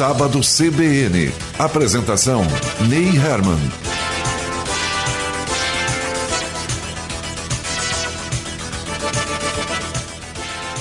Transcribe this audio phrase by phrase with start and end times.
[0.00, 1.30] Sábado CBN.
[1.58, 2.40] Apresentação:
[2.88, 3.58] Ney Herman.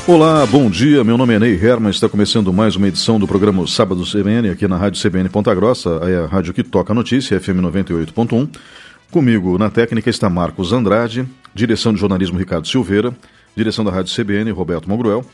[0.07, 1.03] Olá, bom dia.
[1.03, 1.91] Meu nome é Ney Herman.
[1.91, 5.99] Está começando mais uma edição do programa Sábado CBN aqui na Rádio CBN Ponta Grossa,
[6.03, 8.47] é a rádio que toca a notícia, FM 98.1.
[9.11, 13.13] Comigo na técnica está Marcos Andrade, direção de jornalismo Ricardo Silveira,
[13.53, 15.25] direção da Rádio CBN Roberto Mogruel.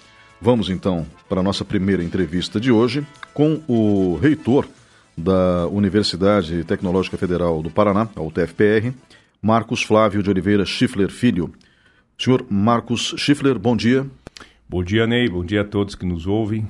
[0.41, 4.67] Vamos então para a nossa primeira entrevista de hoje com o reitor
[5.17, 8.93] da Universidade Tecnológica Federal do Paraná, a UTFPR,
[9.41, 11.53] Marcos Flávio de Oliveira Schiffler Filho.
[12.17, 14.05] Senhor Marcos Schiffler, bom dia.
[14.67, 15.29] Bom dia, Ney.
[15.29, 16.67] Bom dia a todos que nos ouvem.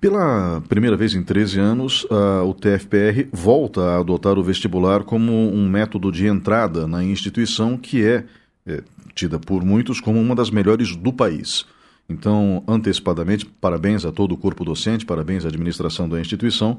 [0.00, 5.68] Pela primeira vez em 13 anos, a UTFPR volta a adotar o vestibular como um
[5.68, 8.24] método de entrada na instituição que é,
[8.66, 8.82] é
[9.14, 11.66] tida por muitos como uma das melhores do país.
[12.10, 16.78] Então, antecipadamente, parabéns a todo o corpo docente, parabéns à administração da instituição,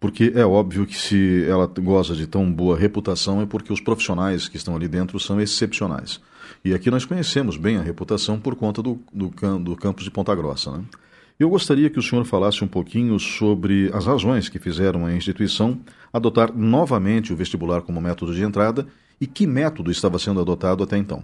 [0.00, 4.48] porque é óbvio que se ela goza de tão boa reputação é porque os profissionais
[4.48, 6.20] que estão ali dentro são excepcionais.
[6.64, 10.34] E aqui nós conhecemos bem a reputação por conta do, do, do campus de Ponta
[10.34, 10.72] Grossa.
[10.72, 10.82] Né?
[11.38, 15.78] Eu gostaria que o senhor falasse um pouquinho sobre as razões que fizeram a instituição
[16.12, 18.84] adotar novamente o vestibular como método de entrada
[19.20, 21.22] e que método estava sendo adotado até então.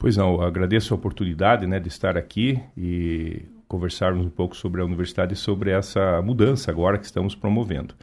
[0.00, 4.84] Pois não, agradeço a oportunidade né, de estar aqui e conversarmos um pouco sobre a
[4.86, 7.94] universidade e sobre essa mudança agora que estamos promovendo.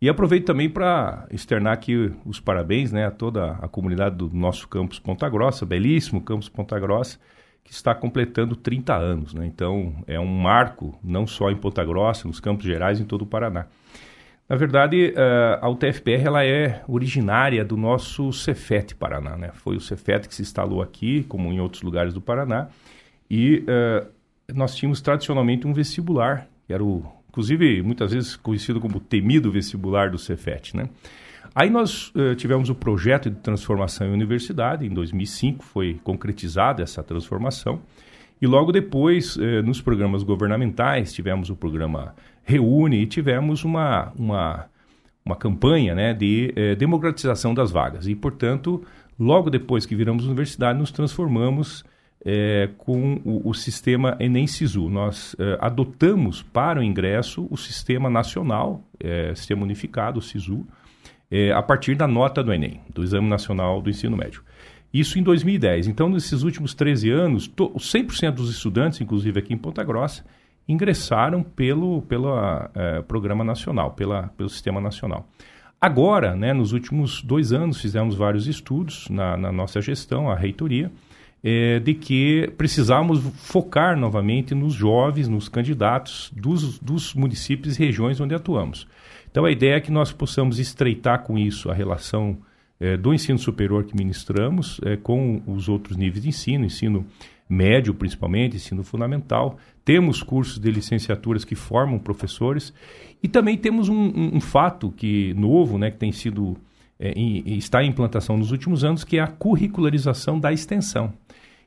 [0.00, 4.66] E aproveito também para externar aqui os parabéns né, a toda a comunidade do nosso
[4.66, 7.18] campus Ponta Grossa, belíssimo campus Ponta Grossa,
[7.62, 9.34] que está completando 30 anos.
[9.34, 9.44] Né?
[9.44, 13.26] Então, é um marco, não só em Ponta Grossa, nos campos gerais, em todo o
[13.26, 13.66] Paraná.
[14.52, 19.34] Na verdade, eh, a UTFPR ela é originária do nosso Cefet Paraná.
[19.34, 19.50] Né?
[19.54, 22.68] Foi o Cefet que se instalou aqui, como em outros lugares do Paraná,
[23.30, 24.06] e uh,
[24.54, 30.10] nós tínhamos tradicionalmente um vestibular, que era o inclusive muitas vezes conhecido como temido vestibular
[30.10, 30.86] do Cefet, né?
[31.54, 37.02] Aí nós uh, tivemos o projeto de transformação em universidade, em 2005 foi concretizada essa
[37.02, 37.80] transformação,
[38.38, 42.12] e logo depois, nos programas governamentais, tivemos o programa
[42.44, 44.66] Reúne e tivemos uma, uma,
[45.24, 48.06] uma campanha né, de uh, democratização das vagas.
[48.06, 48.82] E, portanto,
[49.18, 51.84] logo depois que viramos universidade, nos transformamos
[52.24, 54.88] é, com o, o, sistema Enem Sisu.
[54.88, 60.64] Nós é, adotamos para o ingresso o sistema nacional, é, sistema unificado, o Sisu,
[61.30, 64.42] é, a partir da nota do Enem, do Exame Nacional do Ensino Médio.
[64.92, 65.88] Isso em 2010.
[65.88, 70.22] Então, nesses últimos 13 anos, 100% dos estudantes, inclusive aqui em Ponta Grossa,
[70.72, 72.28] ingressaram pelo, pelo
[72.74, 75.28] é, programa nacional, pela, pelo sistema nacional.
[75.80, 80.92] Agora, né, nos últimos dois anos, fizemos vários estudos na, na nossa gestão, a reitoria,
[81.42, 88.20] é, de que precisamos focar novamente nos jovens, nos candidatos dos, dos municípios e regiões
[88.20, 88.86] onde atuamos.
[89.30, 92.38] Então, a ideia é que nós possamos estreitar com isso a relação
[92.78, 97.06] é, do ensino superior que ministramos é, com os outros níveis de ensino, ensino
[97.52, 99.58] médio principalmente, ensino fundamental.
[99.84, 102.72] Temos cursos de licenciaturas que formam professores
[103.22, 106.56] e também temos um, um, um fato que novo, né, que tem sido
[106.98, 111.12] é, em, está em implantação nos últimos anos, que é a curricularização da extensão.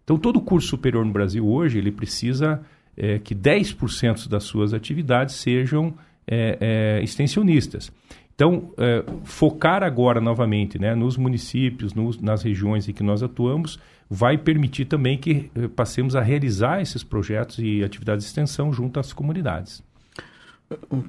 [0.04, 2.62] Então, todo curso superior no Brasil hoje, ele precisa
[2.96, 5.94] é, que 10% das suas atividades sejam
[6.28, 6.58] é,
[7.00, 7.92] é, extensionistas.
[8.34, 13.80] Então, é, focar agora novamente né, nos municípios, nos, nas regiões em que nós atuamos,
[14.10, 19.00] vai permitir também que é, passemos a realizar esses projetos e atividades de extensão junto
[19.00, 19.84] às comunidades.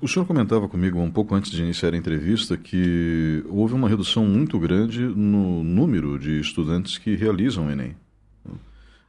[0.03, 4.27] O senhor comentava comigo um pouco antes de iniciar a entrevista que houve uma redução
[4.27, 7.97] muito grande no número de estudantes que realizam o Enem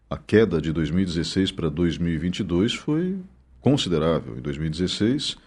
[0.10, 3.18] a queda de 2016 para 2022 foi
[3.60, 4.38] considerável.
[4.38, 5.38] Em 2016,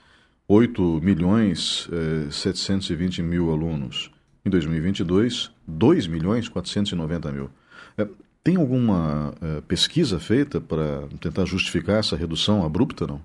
[0.46, 4.10] 8 milhões eh, 720 mil alunos.
[4.44, 7.50] Em 2022, 2 milhões 490 mil.
[7.96, 8.06] É,
[8.42, 13.20] tem alguma é, pesquisa feita para tentar justificar essa redução abrupta, não?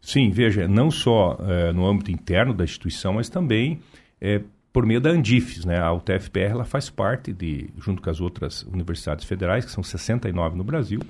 [0.00, 3.80] Sim, veja, não só é, no âmbito interno da instituição, mas também
[4.20, 4.40] é,
[4.72, 5.80] por meio da Andifes, né?
[5.80, 10.56] A UTFPR ela faz parte de, junto com as outras universidades federais, que são 69
[10.56, 11.00] no Brasil,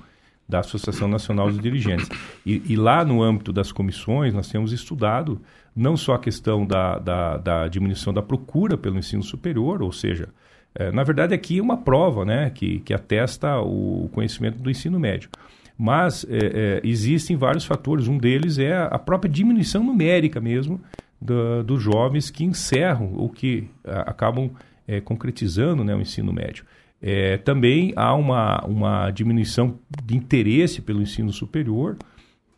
[0.47, 2.09] da Associação Nacional dos Dirigentes.
[2.45, 5.41] E, e, lá no âmbito das comissões, nós temos estudado
[5.75, 10.29] não só a questão da, da, da diminuição da procura pelo ensino superior, ou seja,
[10.75, 14.99] é, na verdade aqui é uma prova né, que, que atesta o conhecimento do ensino
[14.99, 15.29] médio.
[15.77, 20.81] Mas é, é, existem vários fatores, um deles é a própria diminuição numérica mesmo
[21.21, 24.49] do, dos jovens que encerram ou que a, acabam
[24.87, 26.65] é, concretizando né, o ensino médio.
[26.99, 31.95] É, também há uma, uma diminuição de interesse pelo ensino superior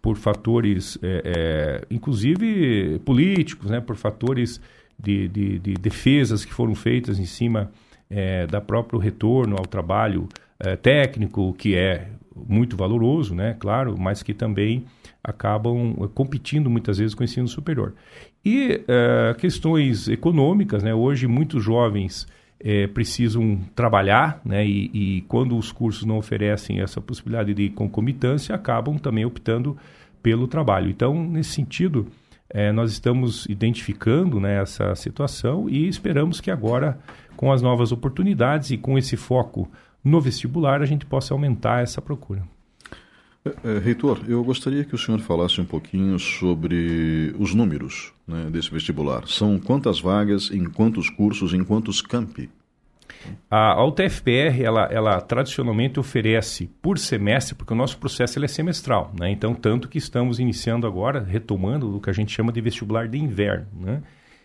[0.01, 4.61] por fatores, é, é, inclusive políticos, né, por fatores
[4.97, 7.69] de, de, de, defesas que foram feitas em cima
[8.09, 10.27] é, da próprio retorno ao trabalho
[10.59, 12.07] é, técnico, que é
[12.47, 14.85] muito valoroso, né, claro, mas que também
[15.23, 17.93] acabam é, competindo muitas vezes com o ensino superior.
[18.43, 22.27] E é, questões econômicas, né, hoje muitos jovens
[22.59, 28.53] é, precisam trabalhar, né, e, e, quando os cursos não oferecem essa possibilidade de concomitância,
[28.53, 29.77] acabam também optando
[30.21, 30.89] pelo trabalho.
[30.89, 32.07] Então, nesse sentido,
[32.49, 36.99] é, nós estamos identificando né, essa situação e esperamos que agora,
[37.39, 39.71] com as novas oportunidades e com esse foco
[40.03, 42.43] no vestibular, a gente possa aumentar essa procura.
[43.45, 48.49] É, é, reitor, eu gostaria que o senhor falasse um pouquinho sobre os números né,
[48.51, 49.25] desse vestibular.
[49.25, 52.49] São quantas vagas, em quantos cursos, em quantos campi?
[53.49, 58.49] A, a UTFPR, ela, ela tradicionalmente oferece por semestre, porque o nosso processo ele é
[58.49, 59.31] semestral, né?
[59.31, 63.17] Então, tanto que estamos iniciando agora, retomando o que a gente chama de vestibular de
[63.17, 64.03] inverno, né?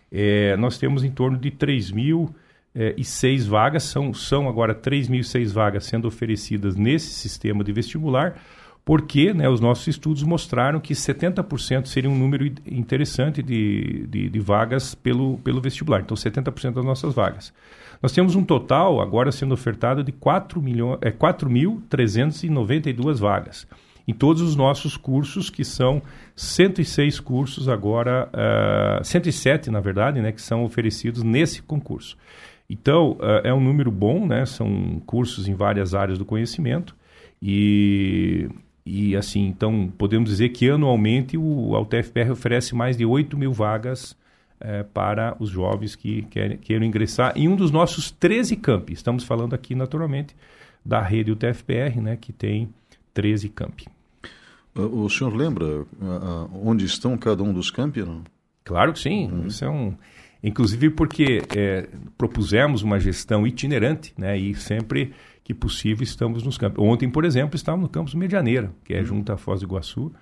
[0.09, 2.33] É, nós temos em torno de 3 mil
[2.75, 8.35] é, e seis vagas, são, são agora 3.006 vagas sendo oferecidas nesse sistema de vestibular,
[8.83, 14.39] porque né, os nossos estudos mostraram que 70% seria um número interessante de, de, de,
[14.39, 16.01] vagas pelo, pelo vestibular.
[16.01, 17.53] Então, 70% das nossas vagas.
[18.01, 23.65] Nós temos um total, agora sendo ofertado, de 4.392 é, vagas
[24.07, 26.01] em todos os nossos cursos, que são
[26.35, 28.29] 106 cursos agora,
[29.01, 32.17] uh, 107 na verdade, né, que são oferecidos nesse concurso.
[32.69, 36.95] Então, uh, é um número bom, né, são cursos em várias áreas do conhecimento
[37.41, 38.49] e
[38.85, 43.51] e assim, então podemos dizer que anualmente o, a UTFPR oferece mais de 8 mil
[43.51, 44.15] vagas
[44.59, 48.93] é, para os jovens que querem, queiram ingressar em um dos nossos 13 campi.
[48.93, 50.35] Estamos falando aqui, naturalmente,
[50.83, 52.69] da rede UTFPR, né, que tem
[53.13, 53.87] 13 campi.
[54.75, 58.05] O senhor lembra uh, onde estão cada um dos campi?
[58.63, 59.31] Claro que sim.
[59.31, 59.47] Uhum.
[59.47, 59.95] Isso é um...
[60.47, 65.11] Inclusive porque é, propusemos uma gestão itinerante, né, e sempre
[65.43, 66.85] que possível estamos nos campos.
[66.85, 69.05] Ontem, por exemplo, estávamos no campus Medianeira, que é uhum.
[69.05, 70.13] junto à Foz do Iguaçu,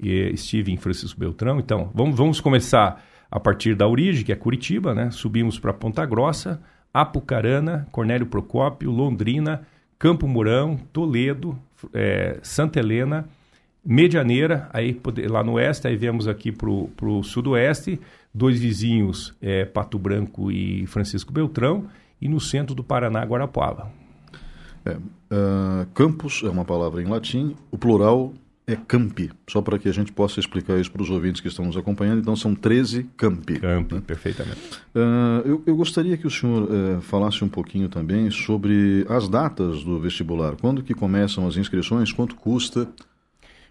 [0.00, 1.58] e estive em Francisco Beltrão.
[1.58, 5.10] Então, vamos, vamos começar a partir da origem, que é Curitiba, né?
[5.10, 6.62] Subimos para Ponta Grossa,
[6.92, 9.66] Apucarana, Cornélio Procópio, Londrina,
[9.98, 11.58] Campo Mourão, Toledo,
[11.92, 13.28] é, Santa Helena,
[13.90, 15.00] Medianeira, aí
[15.30, 17.98] lá no oeste, aí viemos aqui para o sudoeste,
[18.34, 21.86] dois vizinhos, é, Pato Branco e Francisco Beltrão,
[22.20, 23.90] e no centro do Paraná, Guarapuava.
[24.84, 28.34] É, uh, campus é uma palavra em latim, o plural
[28.66, 31.64] é campi, só para que a gente possa explicar isso para os ouvintes que estão
[31.64, 32.20] nos acompanhando.
[32.20, 33.58] Então, são 13 campi.
[33.58, 34.02] Campi, né?
[34.06, 34.60] perfeitamente.
[34.94, 39.82] Uh, eu, eu, gostaria que o senhor uh, falasse um pouquinho também sobre as datas
[39.82, 40.56] do vestibular.
[40.60, 42.12] Quando que começam as inscrições?
[42.12, 42.86] Quanto custa?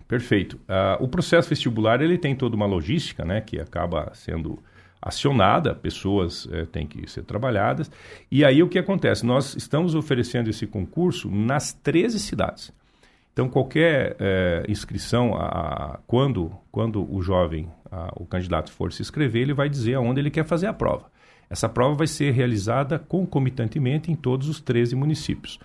[0.07, 0.55] Perfeito.
[0.67, 4.59] Uh, o processo vestibular ele tem toda uma logística, né, que acaba sendo
[5.01, 7.89] acionada, pessoas é, têm que ser trabalhadas.
[8.31, 9.25] E aí o que acontece?
[9.25, 12.73] Nós estamos oferecendo esse concurso nas 13 cidades.
[13.31, 19.01] Então, qualquer é, inscrição, a, a, quando, quando o jovem, a, o candidato for se
[19.01, 21.05] inscrever, ele vai dizer aonde ele quer fazer a prova.
[21.49, 25.59] Essa prova vai ser realizada concomitantemente em todos os 13 municípios.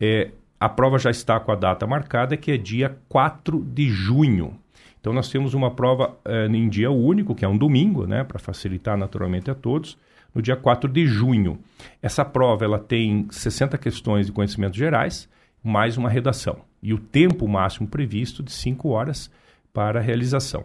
[0.00, 0.30] É,
[0.60, 4.58] a prova já está com a data marcada, que é dia 4 de junho.
[5.00, 8.38] Então nós temos uma prova eh, em dia único, que é um domingo, né, para
[8.38, 9.96] facilitar naturalmente a todos,
[10.34, 11.58] no dia 4 de junho.
[12.02, 15.26] Essa prova ela tem 60 questões de conhecimentos gerais,
[15.64, 16.58] mais uma redação.
[16.82, 19.30] E o tempo máximo previsto de 5 horas
[19.72, 20.64] para a realização.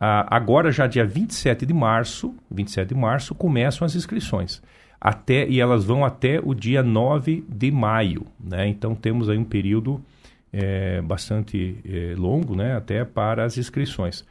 [0.00, 4.62] Ah, agora, já dia 27 de março, 27 de março, começam as inscrições.
[5.04, 8.26] Até, e elas vão até o dia 9 de maio.
[8.42, 8.66] Né?
[8.68, 10.02] Então temos aí um período
[10.50, 14.24] é, bastante é, longo, né, até para as inscrições.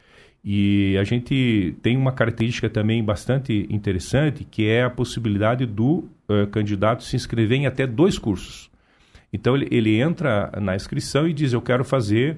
[0.43, 6.47] E a gente tem uma característica também bastante interessante, que é a possibilidade do uh,
[6.51, 8.69] candidato se inscrever em até dois cursos.
[9.31, 12.37] Então ele, ele entra na inscrição e diz: Eu quero fazer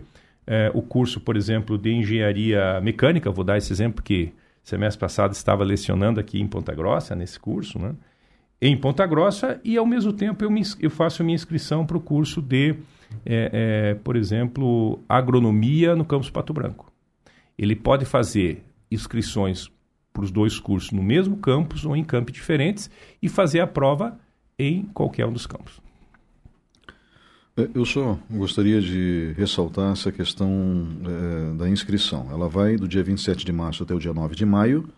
[0.75, 3.31] o curso, por exemplo, de engenharia mecânica.
[3.31, 7.79] Vou dar esse exemplo que semestre passado estava lecionando aqui em Ponta Grossa, nesse curso,
[7.79, 7.95] né?
[8.61, 11.97] Em Ponta Grossa, e ao mesmo tempo eu, me, eu faço a minha inscrição para
[11.97, 12.75] o curso de
[13.25, 16.91] é, é, por exemplo, agronomia no campus Pato Branco.
[17.57, 19.69] Ele pode fazer inscrições
[20.11, 22.89] para os dois cursos no mesmo campus ou em campos diferentes
[23.21, 24.17] e fazer a prova
[24.57, 25.81] em qualquer um dos campos.
[27.57, 32.27] É, eu só gostaria de ressaltar essa questão é, da inscrição.
[32.31, 34.89] Ela vai do dia 27 de março até o dia 9 de maio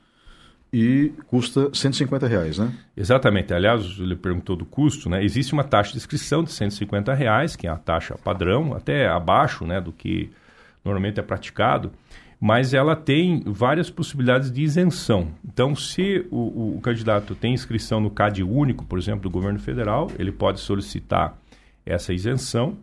[0.71, 2.74] e custa 150 reais, né?
[2.95, 3.53] Exatamente.
[3.53, 5.24] Aliás, ele perguntou do custo, né?
[5.24, 9.65] Existe uma taxa de inscrição de 150 reais, que é a taxa padrão, até abaixo,
[9.65, 10.29] né, do que
[10.83, 11.91] normalmente é praticado,
[12.39, 15.29] mas ela tem várias possibilidades de isenção.
[15.43, 20.12] Então, se o, o, candidato tem inscrição no CAD único, por exemplo, do governo federal,
[20.19, 21.38] ele pode solicitar
[21.86, 22.77] essa isenção.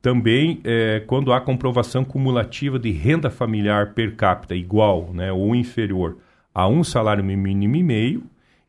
[0.00, 6.16] Também, é, quando há comprovação cumulativa de renda familiar per capita igual né, ou inferior
[6.54, 8.22] a um salário mínimo e meio,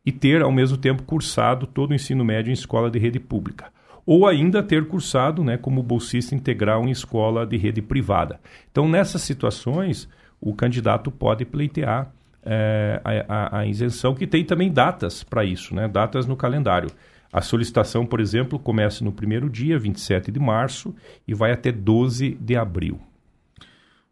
[0.06, 3.74] e ter, ao mesmo tempo, cursado todo o ensino médio em escola de rede pública
[4.06, 8.39] ou ainda ter cursado né, como bolsista integral em escola de rede privada.
[8.72, 10.08] Então, nessas situações,
[10.39, 12.12] o candidato pode pleitear
[12.44, 15.88] é, a, a, isenção, que tem também datas para isso, né?
[15.88, 16.92] datas no calendário.
[17.34, 20.96] A solicitação, por exemplo, começa no primeiro dia, 27 de março,
[21.27, 23.00] e vai até 12 de abril.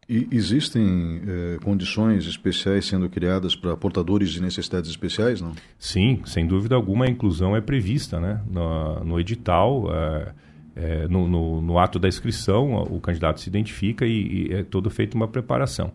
[0.08, 5.52] E existem eh, condições especiais sendo criadas para portadores de necessidades especiais, não?
[5.78, 8.40] Sim, sem dúvida alguma a inclusão é prevista né?
[8.50, 9.86] no, no edital.
[9.90, 10.32] Eh,
[10.76, 14.90] eh, no, no, no, ato da inscrição, o candidato se identifica e, e é todo
[14.90, 15.92] feito uma preparação.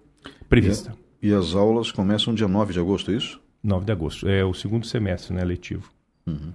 [0.49, 0.95] prevista.
[1.23, 3.41] E, e as aulas começam dia 9 de agosto, é isso?
[3.63, 5.91] 9 de agosto, é o segundo semestre né, letivo.
[6.27, 6.53] Uhum.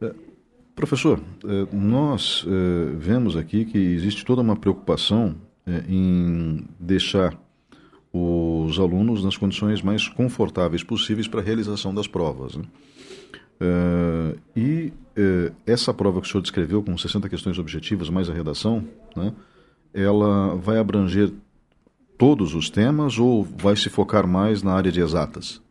[0.00, 0.12] É,
[0.82, 7.38] professor, é, nós é, vemos aqui que existe toda uma preocupação é, em deixar
[8.12, 12.56] os alunos nas condições mais confortáveis possíveis para a realização das provas.
[12.56, 12.64] Né?
[14.54, 14.92] E
[15.64, 18.84] essa prova que o senhor descreveu, com 60 questões objetivas mais a redação,
[19.16, 19.32] né,
[19.94, 21.32] ela vai abranger
[22.18, 25.62] todos os temas ou vai se focar mais na área de exatas?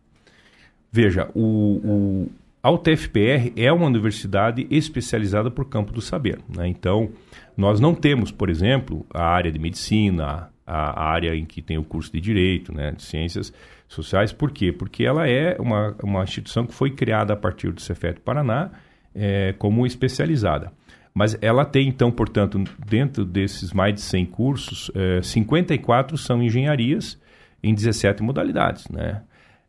[0.91, 2.27] Veja, o,
[2.63, 6.39] a UTFPR é uma universidade especializada por campo do saber.
[6.48, 6.68] Né?
[6.68, 7.12] Então,
[7.58, 11.84] nós não temos, por exemplo, a área de medicina, a, área em que tem o
[11.84, 13.51] curso de direito, né, de ciências
[13.88, 14.32] sociais.
[14.32, 14.72] Por quê?
[14.72, 18.72] Porque ela é uma, uma instituição que foi criada a partir do Cefet Paraná
[19.13, 20.72] é, como especializada.
[21.13, 27.20] Mas ela tem, então, portanto, dentro desses mais de 100 cursos, é, 54 são engenharias
[27.62, 29.24] em 17 modalidades, né?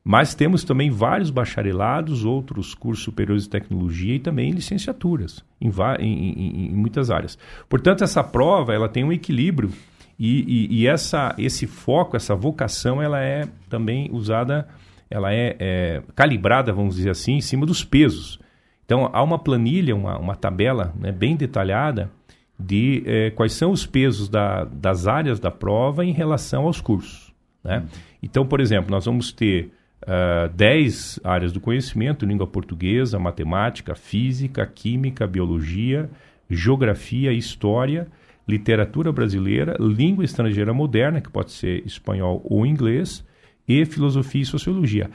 [0.05, 6.33] Mas temos também vários bacharelados, outros cursos superiores de tecnologia e também licenciaturas em, em,
[6.33, 7.39] em, em muitas áreas.
[7.69, 9.71] Portanto, essa prova ela tem um equilíbrio
[10.19, 14.69] e, e, e, essa, esse foco, essa vocação, ela é também usada,
[15.09, 18.41] ela é, é, calibrada, vamos dizer assim, em cima dos pesos.
[18.85, 22.11] Então, há uma planilha, uma, uma tabela né, bem detalhada
[22.59, 27.33] de é, quais são os pesos da, das áreas da prova em relação aos cursos.
[27.65, 27.79] Né?
[27.79, 27.87] Uhum.
[28.23, 34.67] Então, por exemplo, nós vamos ter uh, 10 áreas do conhecimento, língua portuguesa, matemática, física,
[34.67, 36.11] química, biologia,
[36.49, 38.09] geografia, história
[38.47, 43.25] literatura brasileira, língua estrangeira moderna, que pode ser espanhol ou inglês,
[43.67, 45.11] e filosofia e sociologia.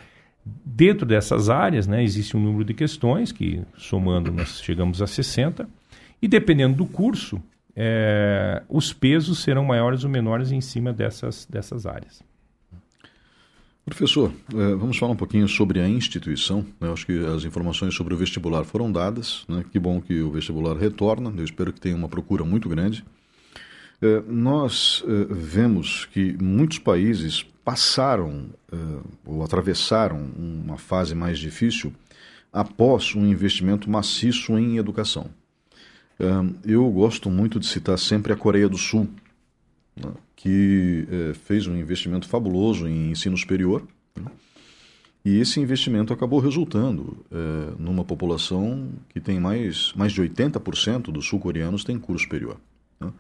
[0.46, 5.68] Dentro dessas áreas, né, existe um número de questões, que somando nós chegamos a 60,
[6.22, 7.42] e dependendo do curso,
[7.76, 12.24] é, os pesos serão maiores ou menores em cima dessas, dessas áreas.
[13.88, 16.66] Professor, é, vamos falar um pouquinho sobre a instituição.
[16.78, 16.92] Né?
[16.92, 19.46] Acho que as informações sobre o vestibular foram dadas.
[19.48, 19.64] Né?
[19.72, 21.34] Que bom que o vestibular retorna.
[21.38, 23.06] Eu espero que tenha uma procura muito grande.
[24.02, 28.50] É, nós é, vemos que muitos países passaram
[29.26, 31.94] ou atravessaram uma fase mais difícil
[32.52, 35.30] após um investimento maciço em educação.
[36.66, 39.10] Eu gosto muito de citar sempre a Coreia do Sul,
[39.98, 43.84] né, que é, fez um investimento fabuloso em ensino superior.
[44.16, 44.32] Né,
[45.26, 51.28] e esse investimento acabou resultando é, numa população que tem mais, mais de 80% dos
[51.28, 52.58] sul-coreanos têm curso superior.
[52.98, 53.12] Né?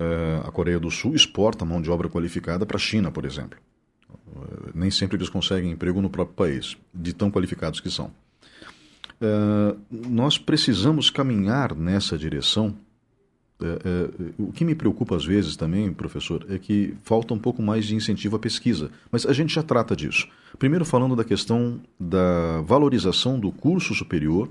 [0.00, 3.58] É, a Coreia do Sul exporta mão de obra qualificada para a China, por exemplo.
[4.10, 8.10] É, nem sempre eles conseguem emprego no próprio país, de tão qualificados que são.
[9.20, 12.74] É, nós precisamos caminhar nessa direção
[13.62, 17.86] é, o que me preocupa às vezes também, professor, é que falta um pouco mais
[17.86, 18.90] de incentivo à pesquisa.
[19.10, 20.28] Mas a gente já trata disso.
[20.58, 24.48] Primeiro, falando da questão da valorização do curso superior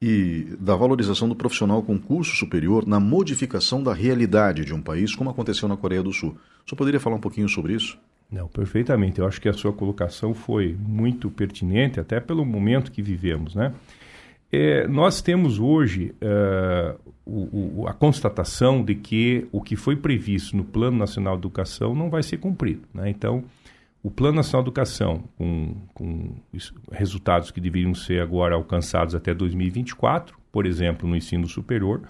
[0.00, 5.14] e da valorização do profissional com curso superior na modificação da realidade de um país,
[5.14, 6.30] como aconteceu na Coreia do Sul.
[6.64, 7.98] O senhor poderia falar um pouquinho sobre isso?
[8.30, 9.18] Não, perfeitamente.
[9.18, 13.72] Eu acho que a sua colocação foi muito pertinente, até pelo momento que vivemos, né?
[14.50, 20.56] É, nós temos hoje uh, o, o, a constatação de que o que foi previsto
[20.56, 22.82] no Plano Nacional de Educação não vai ser cumprido.
[22.94, 23.10] Né?
[23.10, 23.44] Então,
[24.02, 26.36] o Plano Nacional de Educação, com, com
[26.90, 32.02] resultados que deveriam ser agora alcançados até 2024, por exemplo, no ensino superior,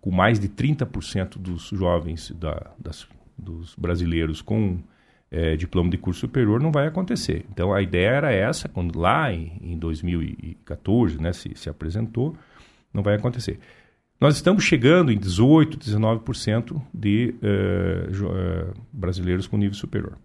[0.00, 4.78] com mais de 30% dos jovens da, das, dos brasileiros com
[5.30, 7.44] é, diploma de curso superior não vai acontecer.
[7.50, 12.36] Então a ideia era essa, quando lá em, em 2014 né, se, se apresentou,
[12.92, 13.58] não vai acontecer.
[14.20, 20.16] Nós estamos chegando em 18%, 19% de uh, uh, brasileiros com nível superior.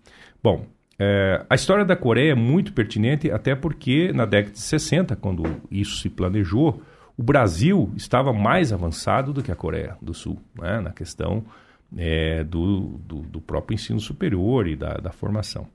[0.41, 5.15] Bom, uh, a história da Coreia é muito pertinente, até porque na década de 60,
[5.17, 6.81] quando isso se planejou,
[7.17, 11.43] o Brasil estava mais avançado do que a Coreia do Sul, né, na questão
[11.97, 15.67] é, do, do, do, próprio ensino superior e da, da formação.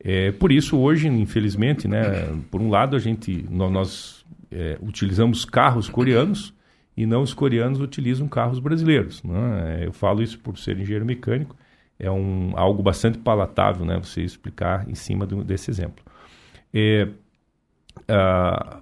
[0.00, 2.02] É, por isso, hoje, infelizmente, né,
[2.50, 6.54] por um lado, a gente, nós, nós é, utilizamos carros coreanos
[6.96, 9.22] e não os coreanos utilizam carros brasileiros.
[9.22, 9.82] Né?
[9.84, 11.56] Eu falo isso por ser engenheiro mecânico,
[11.98, 16.04] é um, algo bastante palatável né, você explicar em cima do, desse exemplo.
[16.72, 17.08] É,
[18.06, 18.80] a,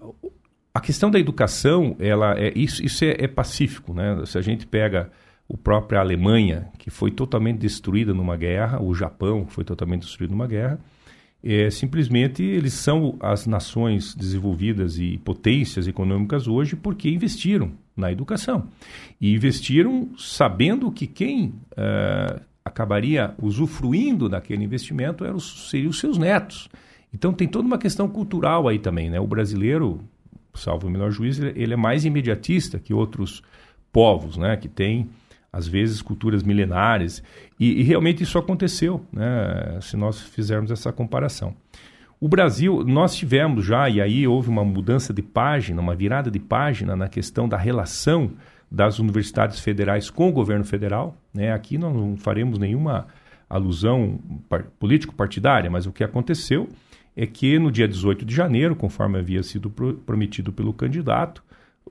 [0.74, 3.94] a questão da educação, ela é, isso, isso é, é pacífico.
[3.94, 4.22] Né?
[4.26, 5.10] Se a gente pega
[5.48, 10.32] o própria Alemanha, que foi totalmente destruída numa guerra, o Japão, que foi totalmente destruído
[10.32, 10.78] numa guerra,
[11.44, 18.66] é, simplesmente eles são as nações desenvolvidas e potências econômicas hoje porque investiram na educação.
[19.20, 26.68] E investiram sabendo que quem uh, acabaria usufruindo daquele investimento eram, seriam os seus netos.
[27.14, 29.08] Então tem toda uma questão cultural aí também.
[29.08, 29.20] Né?
[29.20, 30.00] O brasileiro,
[30.52, 33.40] salvo o melhor juiz, ele é mais imediatista que outros
[33.92, 34.56] povos, né?
[34.56, 35.08] que tem
[35.52, 37.22] às vezes culturas milenares,
[37.58, 41.54] e, e, realmente isso aconteceu, né, se nós fizermos essa comparação.
[42.20, 46.38] O Brasil, nós tivemos já, e aí houve uma mudança de página, uma virada de
[46.38, 48.32] página na questão da relação
[48.70, 51.16] das universidades federais com o governo federal.
[51.32, 51.52] Né?
[51.52, 53.06] Aqui nós não faremos nenhuma
[53.48, 54.18] alusão
[54.78, 56.68] político-partidária, mas o que aconteceu
[57.14, 61.42] é que no dia 18 de janeiro, conforme havia sido prometido pelo candidato,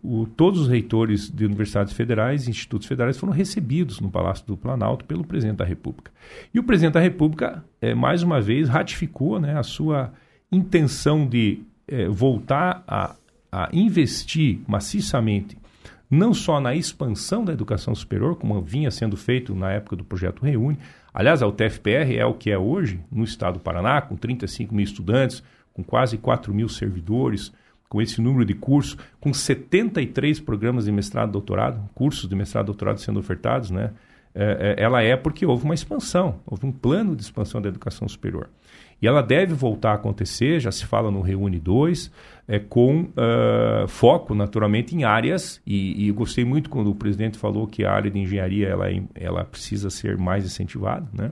[0.03, 4.57] o, todos os reitores de universidades federais e institutos federais foram recebidos no Palácio do
[4.57, 6.11] Planalto pelo presidente da República.
[6.53, 10.13] E o presidente da República, é, mais uma vez, ratificou né, a sua
[10.51, 13.15] intenção de é, voltar a,
[13.51, 15.57] a investir maciçamente
[16.09, 20.45] não só na expansão da educação superior, como vinha sendo feito na época do projeto
[20.45, 20.77] Reúne.
[21.13, 24.83] Aliás, a UTFPR é o que é hoje no estado do Paraná, com 35 mil
[24.83, 27.51] estudantes, com quase 4 mil servidores,
[27.87, 32.99] com esse número de cursos, com 73 programas de mestrado doutorado, cursos de mestrado doutorado
[32.99, 33.91] sendo ofertados, né?
[34.37, 38.05] É, é, ela é porque houve uma expansão, houve um plano de expansão da educação
[38.05, 38.49] superior.
[39.01, 42.11] E ela deve voltar a acontecer, já se fala no Reúne 2,
[42.47, 47.65] é, com uh, foco, naturalmente, em áreas, e, e, gostei muito quando o presidente falou
[47.65, 51.07] que a área de engenharia ela, é ela precisa ser mais incentivada.
[51.13, 51.31] Né?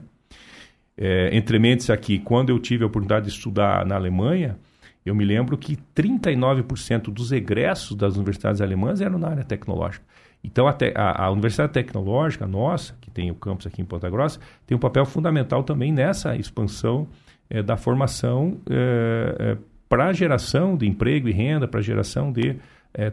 [0.96, 4.56] É, entre mentes aqui, quando eu tive a oportunidade de estudar na Alemanha,
[5.04, 10.04] eu me lembro que 39% dos egressos das universidades alemãs eram na área tecnológica.
[10.44, 14.10] Então, a, te, a, a, Universidade Tecnológica nossa, que tem o campus aqui em Ponta
[14.10, 17.08] Grossa, tem um papel fundamental também nessa expansão
[17.48, 22.56] é, da formação é, é, para a geração de emprego e renda, para geração de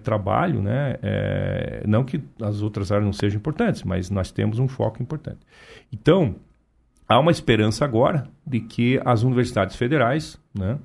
[0.04, 0.62] trabalho.
[0.62, 0.96] Né?
[1.88, 5.40] não que as outras áreas não sejam importantes, mas nós temos um foco importante.
[5.92, 6.36] Então,
[7.10, 10.78] há uma esperança agora de que as universidades federais, né,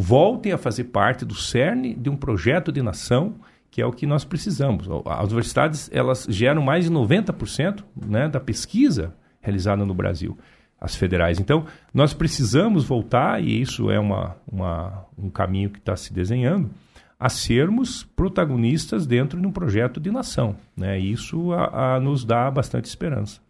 [0.00, 3.34] voltem a fazer parte do cerne de um projeto de nação
[3.68, 4.88] que é o que nós precisamos.
[5.04, 10.38] As universidades elas geram mais de 90% né, da pesquisa realizada no Brasil,
[10.80, 11.40] as federais.
[11.40, 16.70] Então, nós precisamos voltar, e isso é uma, uma um caminho que está se desenhando,
[17.18, 20.56] a sermos protagonistas dentro de um projeto de nação.
[20.76, 20.96] Né?
[20.96, 23.40] Isso a, a nos dá bastante esperança.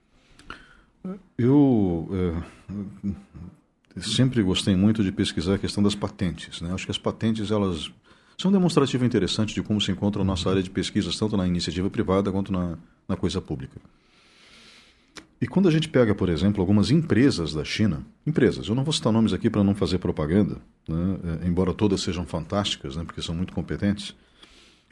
[1.36, 2.08] Eu
[3.98, 6.60] é, sempre gostei muito de pesquisar a questão das patentes.
[6.60, 6.72] Né?
[6.72, 7.90] Acho que as patentes elas
[8.36, 11.46] são um demonstrativo interessante de como se encontra a nossa área de pesquisas, tanto na
[11.46, 13.80] iniciativa privada quanto na, na coisa pública.
[15.40, 18.92] E quando a gente pega, por exemplo, algumas empresas da China, empresas, eu não vou
[18.92, 20.56] citar nomes aqui para não fazer propaganda,
[20.88, 21.18] né?
[21.42, 23.04] É, embora todas sejam fantásticas, né?
[23.04, 24.16] porque são muito competentes,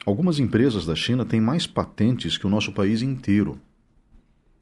[0.05, 3.59] algumas empresas da China têm mais patentes que o nosso país inteiro.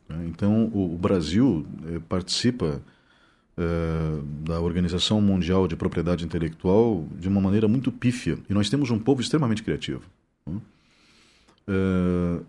[0.09, 0.25] Né?
[0.27, 2.81] Então, o, Brasil eh, participa
[4.43, 8.99] da Organização Mundial de Propriedade Intelectual de uma maneira muito pífia, e nós temos um
[8.99, 10.01] povo extremamente criativo.
[10.45, 10.59] Né?
[11.67, 12.41] Eh,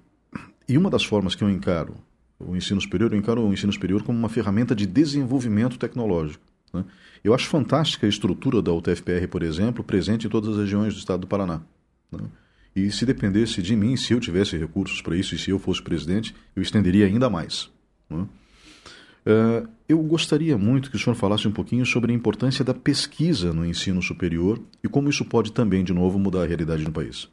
[0.68, 1.94] e uma das formas que eu encaro
[2.38, 6.44] o ensino superior, eu encaro o ensino superior como uma ferramenta de desenvolvimento tecnológico.
[6.72, 6.84] Né?
[7.24, 10.98] Eu acho fantástica a estrutura da UTFPR, por exemplo, presente em todas as regiões do
[10.98, 11.62] estado do Paraná.
[12.12, 12.20] Né?
[12.74, 15.82] E se dependesse de mim, se eu tivesse recursos para isso e se eu fosse
[15.82, 17.70] presidente, eu estenderia ainda mais.
[19.26, 23.52] Uh, eu gostaria muito que o senhor falasse um pouquinho sobre a importância da pesquisa
[23.52, 27.28] no ensino superior e como isso pode também, de novo, mudar a realidade no país.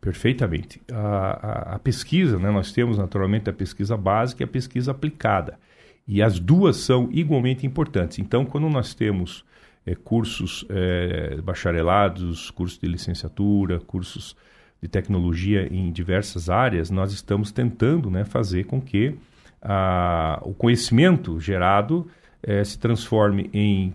[0.00, 0.80] Perfeitamente.
[0.90, 5.58] A, a, a, pesquisa, né, nós temos naturalmente a pesquisa básica e a pesquisa aplicada.
[6.06, 8.18] E as duas são igualmente importantes.
[8.18, 9.44] Então, quando nós temos
[9.84, 14.34] é, cursos é, bacharelados, cursos de licenciatura, cursos
[14.80, 19.14] de tecnologia em diversas áreas, nós estamos tentando né, fazer com que
[19.62, 22.06] a, o conhecimento gerado
[22.42, 23.94] é, se transforme em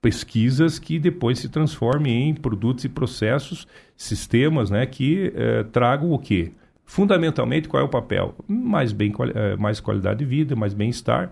[0.00, 3.66] pesquisas que depois se transformem em produtos e processos,
[3.96, 6.52] sistemas né, que é, tragam o quê?
[6.84, 8.34] Fundamentalmente, qual é o papel?
[8.46, 11.30] Mais, bem, é, mais qualidade de vida, mais bem-estar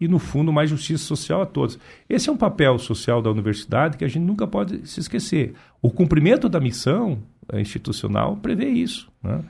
[0.00, 1.78] e, no fundo, mais justiça social a todos.
[2.08, 5.54] Esse é um papel social da universidade que a gente nunca pode se esquecer.
[5.80, 7.18] O cumprimento da missão
[7.54, 9.10] institucional prevê isso.
[9.22, 9.40] Né?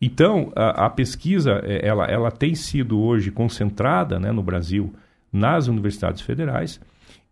[0.00, 4.92] Então, a, a, pesquisa é, ela, ela tem sido hoje concentrada né, no Brasil
[5.32, 6.80] nas universidades federais.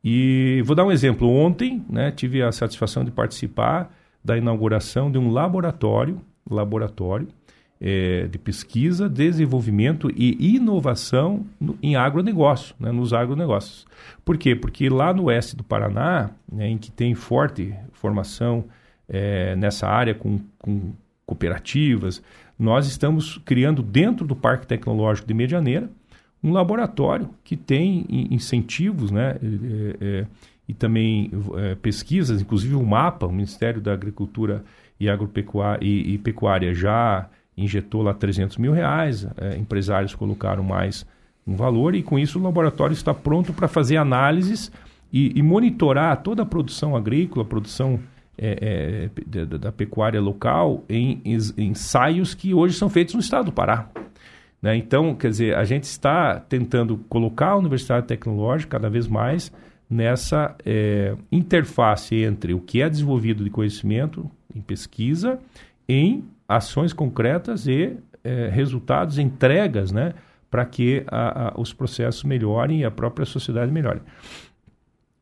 [0.05, 1.29] E vou dar um exemplo.
[1.29, 3.93] Ontem né, tive a satisfação de participar
[4.25, 7.29] da inauguração de um laboratório, laboratório
[7.85, 13.85] é, de pesquisa, desenvolvimento e inovação no, em agronegócio, né, nos agronegócios.
[14.25, 14.55] Por quê?
[14.55, 18.67] Porque lá no oeste do Paraná, né, em que tem forte formação
[19.09, 20.93] é, nessa área com, com
[21.27, 22.23] cooperativas,
[22.57, 25.91] nós estamos criando dentro do Parque Tecnológico de Medianeira
[26.41, 30.27] um laboratório que tem incentivos né, é, é,
[30.69, 34.65] e também é, pesquisas, inclusive o mapa, o Ministério da Agricultura
[35.01, 41.07] e Agropecuária e, e Pecuária já injetou lá 300 mil reais, é, empresários colocaram mais
[41.47, 44.71] um valor e com isso o laboratório está pronto para fazer análises
[45.13, 48.01] e, e monitorar toda a produção agrícola, a produção
[48.39, 53.47] é, é, da, da, pecuária local em, em, ensaios que hoje são feitos no estado
[53.47, 53.91] do Pará.
[54.61, 54.77] Né?
[54.77, 59.53] Então, quer dizer, a gente está tentando colocar a Universidade Tecnológica cada vez mais
[59.91, 65.39] nessa é, interface entre o que é desenvolvido de conhecimento em pesquisa,
[65.87, 66.25] em
[66.57, 70.15] ações concretas e é, resultados, entregas, né,
[70.51, 74.01] para que a, a, os processos melhorem e a própria sociedade melhore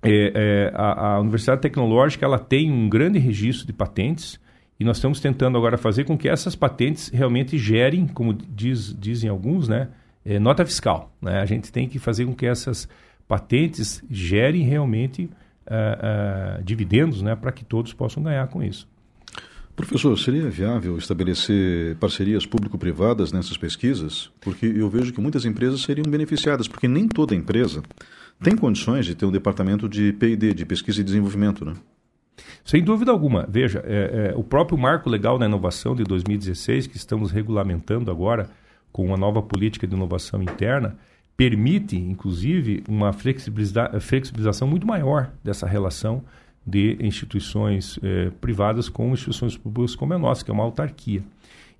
[0.03, 4.41] é, é, a, a, Universidade Tecnológica ela tem um grande registro de patentes
[4.79, 9.29] e nós estamos tentando agora fazer com que essas patentes realmente gerem, como diz, dizem
[9.29, 9.89] alguns, né,
[10.25, 11.13] é, nota fiscal.
[11.21, 11.39] Né?
[11.39, 12.89] A gente tem que fazer com que essas
[13.29, 15.25] patentes gerem realmente
[15.67, 18.89] uh, uh, dividendos né, para que todos possam ganhar com isso.
[19.77, 24.31] Professor, seria viável estabelecer parcerias público-privadas nessas pesquisas?
[24.41, 27.83] Porque eu vejo que muitas empresas seriam beneficiadas, porque nem toda empresa
[28.43, 31.75] tem condições de ter um departamento de P&D, de pesquisa e desenvolvimento, né?
[32.65, 33.47] Sem dúvida alguma.
[33.49, 38.51] Veja, é, é, o próprio Marco Legal da Inovação de 2016, que estamos regulamentando agora
[38.93, 40.97] com uma nova política de inovação interna,
[41.37, 46.23] permite, inclusive, uma flexibiliza flexibilização muito maior dessa relação
[46.71, 51.23] de instituições é, privadas com instituições públicas como a nossa, que é uma autarquia.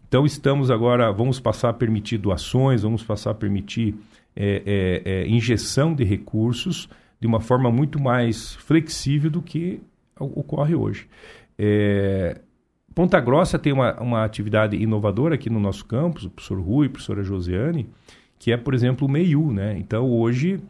[0.09, 3.95] Então, estamos agora, vamos passar a permitir doações, vamos passar a permitir
[4.35, 6.89] é, é, injeção de recursos
[7.21, 9.81] de uma forma muito mais flexível do que
[10.19, 11.07] ocorre hoje.
[12.95, 16.91] Ponta Grossa tem uma, uma atividade inovadora aqui no nosso campus, o professor Rui, a
[16.91, 17.89] professora Josiane,
[18.39, 19.53] que é, por exemplo, o MEIU.
[19.53, 19.77] Né?
[19.79, 20.61] Então, hoje,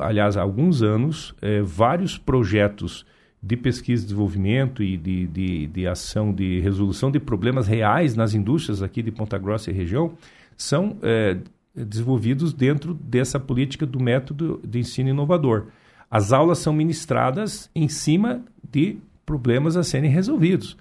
[0.00, 3.04] aliás, há alguns anos, vários projetos
[3.46, 8.34] de pesquisa e desenvolvimento e de, de, de ação de resolução de problemas reais nas
[8.34, 10.12] indústrias aqui de Ponta Grossa e região
[10.56, 11.36] são é,
[11.72, 15.66] desenvolvidos dentro dessa política do método de ensino inovador.
[16.10, 20.76] As aulas são ministradas em cima de problemas a serem resolvidos.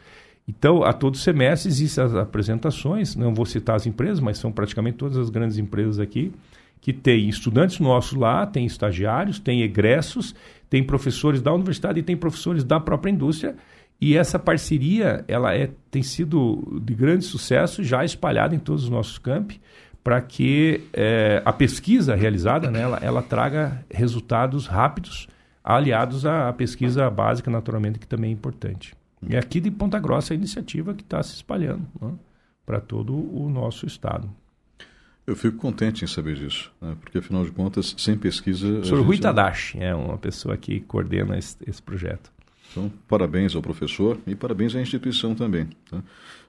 [0.47, 4.97] Então, a todo semestre existem as apresentações, não vou citar as empresas, mas são praticamente
[4.97, 6.31] todas as grandes empresas aqui,
[6.81, 10.35] que tem estudantes nossos lá, tem estagiários, tem egressos,
[10.69, 13.55] tem professores da universidade e tem professores da própria indústria.
[13.99, 18.89] E essa parceria ela é, tem sido de grande sucesso, já espalhada em todos os
[18.89, 19.59] nossos campi,
[20.03, 25.27] para que é, a pesquisa realizada né, ela, ela traga resultados rápidos,
[25.63, 28.93] aliados à pesquisa básica, naturalmente, que também é importante.
[29.27, 32.11] E aqui de Ponta Grossa a iniciativa que está se espalhando né,
[32.65, 34.29] para todo o nosso estado.
[35.27, 38.67] Eu fico contente em saber disso, né, porque afinal de contas, sem pesquisa.
[38.67, 42.31] O senhor Rui Tadashi é uma pessoa que coordena esse, esse, projeto.
[42.71, 45.67] Então, parabéns ao professor e parabéns à instituição também.
[45.89, 46.03] Tá?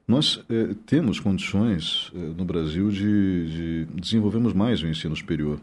[0.07, 5.59] Nós eh, temos condições eh, no Brasil de, de desenvolvermos mais o ensino superior.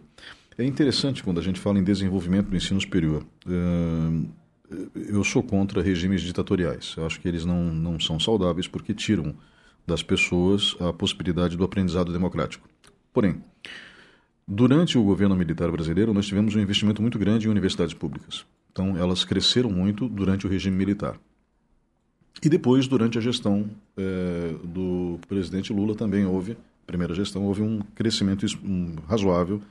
[0.58, 3.26] É interessante quando a gente fala em desenvolvimento do ensino superior.
[3.46, 4.28] Uh,
[4.96, 6.96] eu sou contra regimes ditatoriais.
[6.98, 9.34] Eu acho que eles não, não são saudáveis porque tiram
[9.86, 12.68] das pessoas a possibilidade do aprendizado democrático.
[13.14, 13.42] Porém,
[14.48, 18.46] durante o governo militar brasileiro, nós tivemos um investimento muito grande em universidades públicas.
[18.72, 21.16] Então, elas cresceram muito durante o regime militar.
[22.42, 27.80] E depois, durante a gestão é, do presidente Lula, também houve, primeira gestão, houve um
[27.96, 28.46] crescimento
[29.08, 29.62] razoável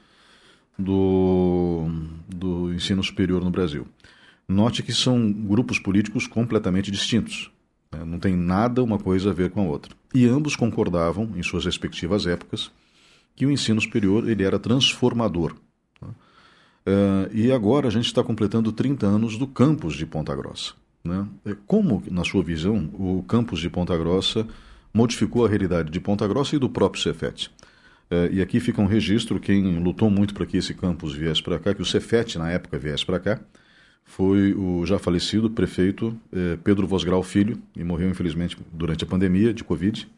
[0.78, 1.87] do,
[2.28, 3.87] do ensino superior no Brasil.
[4.48, 7.50] Note que são grupos políticos completamente distintos.
[7.90, 8.05] Né?
[8.05, 9.94] Não tem nada uma coisa a ver com a outra.
[10.14, 12.70] E ambos concordavam, em suas respectivas épocas,
[13.35, 15.55] que o ensino superior ele era transformador.
[16.85, 20.73] Uh, e agora a gente está completando 30 anos do campus de Ponta Grossa.
[21.05, 21.27] Né?
[21.45, 24.47] É, como, na sua visão, o campus de Ponta Grossa
[24.92, 27.51] modificou a realidade de Ponta Grossa e do próprio Cefet?
[28.11, 31.59] Uh, e aqui fica um registro, quem lutou muito para que esse campus viesse para
[31.59, 33.40] cá, que o Cefet, na época, viesse para cá,
[34.05, 39.55] foi o já falecido prefeito eh, Pedro Vosgrau Filho, e morreu infelizmente durante a pandemia
[39.55, 40.09] de Covid.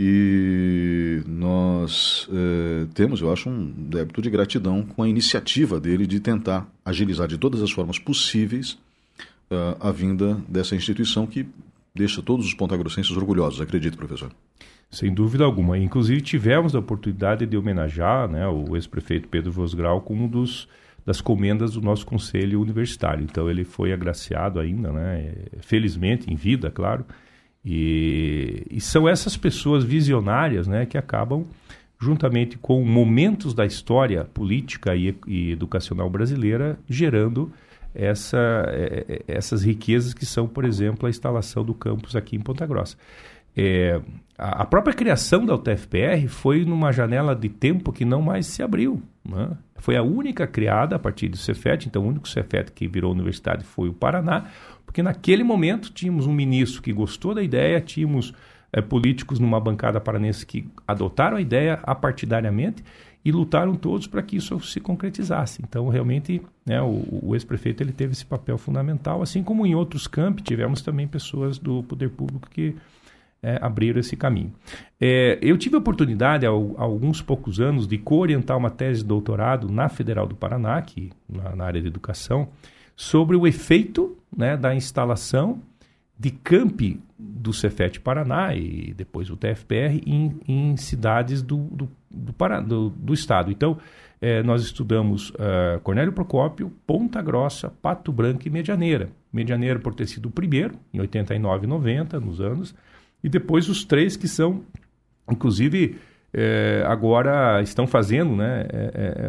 [0.00, 6.20] E nós eh, temos, eu acho, um débito de gratidão com a iniciativa dele de
[6.20, 8.78] tentar agilizar de todas as formas possíveis
[9.50, 11.48] uh, a vinda dessa instituição que
[11.92, 14.30] deixa todos os pontagrossenses orgulhosos, acredito, professor.
[14.88, 15.76] Sem dúvida alguma.
[15.76, 20.68] Inclusive, tivemos a oportunidade de homenagear né, o ex-prefeito Pedro Vosgrau como um dos
[21.04, 23.24] das comendas do nosso conselho universitário.
[23.24, 25.32] Então ele foi agraciado ainda, né?
[25.60, 27.02] Felizmente em vida, claro.
[27.70, 31.44] E, e são essas pessoas visionárias, né, que acabam
[32.00, 37.52] juntamente com momentos da história política e, e educacional brasileira gerando
[37.94, 42.40] essa, é, é, essas riquezas que são, por exemplo, a instalação do campus aqui em
[42.40, 42.96] Ponta Grossa.
[43.54, 44.00] É,
[44.38, 49.02] a, própria criação da UTFPR foi numa janela de tempo que não mais se abriu.
[49.22, 49.50] Né?
[49.76, 53.62] Foi a única criada a partir do Cefet, então o único Cefet que virou universidade
[53.64, 54.46] foi o Paraná,
[54.88, 58.32] porque naquele momento tínhamos um ministro que gostou da ideia, tínhamos
[58.72, 62.82] é, políticos numa bancada paranense que adotaram a ideia apartidariamente
[63.22, 65.60] e lutaram todos para que isso se concretizasse.
[65.62, 70.06] Então, realmente, né, o, o ex-prefeito ele teve esse papel fundamental, assim como em outros
[70.06, 72.74] campos tivemos também pessoas do poder público que
[73.42, 74.54] é, abriram esse caminho.
[74.98, 79.06] É, eu tive a oportunidade, há, há, alguns poucos anos, de co-orientar uma tese de
[79.06, 82.48] doutorado na Federal do Paraná, aqui, na, na área de educação,
[82.98, 85.62] sobre o efeito né, da instalação
[86.18, 92.32] de campi do Cefet Paraná e depois o TFPR em, em cidades do, do, do,
[92.32, 93.52] Pará, do, do estado.
[93.52, 93.78] Então,
[94.20, 99.10] é, nós estudamos uh, Cornélio Procópio, Ponta Grossa, Pato Branco e Medianeira.
[99.32, 102.74] Medianeira por ter sido o primeiro, em 89 e 90, nos anos,
[103.22, 104.64] e depois os três que são,
[105.30, 105.96] inclusive,
[106.34, 108.66] é, agora estão fazendo né,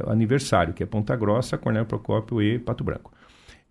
[0.07, 3.11] aniversário, que é Ponta Grossa, Cornélio Procópio e Pato Branco.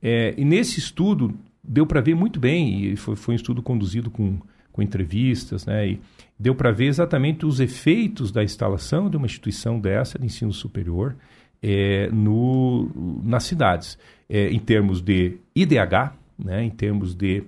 [0.03, 4.11] É, e nesse estudo deu para ver muito bem, e foi, foi um estudo conduzido
[4.11, 4.39] com,
[4.73, 6.01] com entrevistas, né, e
[6.39, 11.17] deu para ver exatamente os efeitos da instalação de uma instituição dessa de ensino superior
[11.63, 12.91] é, no,
[13.25, 17.45] nas cidades, é, em termos de IDH, né, em termos de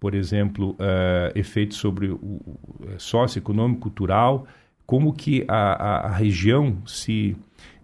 [0.00, 2.58] por exemplo, uh, efeitos sobre o, o
[2.88, 4.46] eh, socioeconômico, cultural,
[4.86, 7.36] como que a, a, a região se,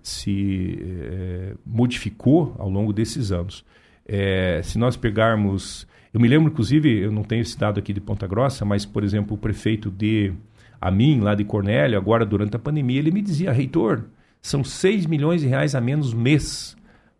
[0.02, 3.64] se eh, modificou ao longo desses anos.
[4.08, 8.00] É, se nós pegarmos, eu me lembro inclusive, eu não tenho esse dado aqui de
[8.00, 10.32] Ponta Grossa, mas por exemplo o prefeito de
[10.80, 14.04] Amin, lá de Cornélio, agora durante a pandemia, ele me dizia, reitor,
[14.40, 16.76] são 6 milhões de reais a menos mês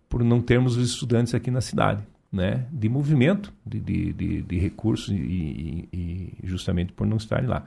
[0.09, 2.03] por não termos os estudantes aqui na cidade
[2.37, 7.65] né, de movimento de, de, de, de recursos e, e, justamente por não estarem lá.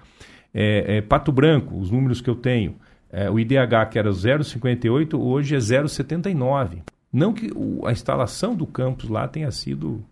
[0.54, 2.76] É, é, Pato Branco, os números que eu tenho,
[3.12, 6.82] é, o IDH que era 0,58, hoje é 0,79.
[7.12, 7.50] Não que
[7.86, 10.04] a instalação do campus lá tenha sido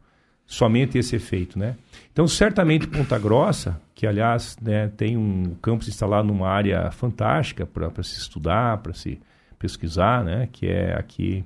[0.48, 1.76] somente esse efeito, né?
[2.12, 7.92] Então, certamente Ponta Grossa, que aliás né, tem um campus instalado numa área fantástica para
[8.02, 9.20] se estudar, para se
[9.60, 11.44] pesquisar, né, que é aqui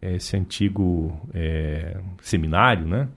[0.00, 3.08] esse antigo é, seminário, né,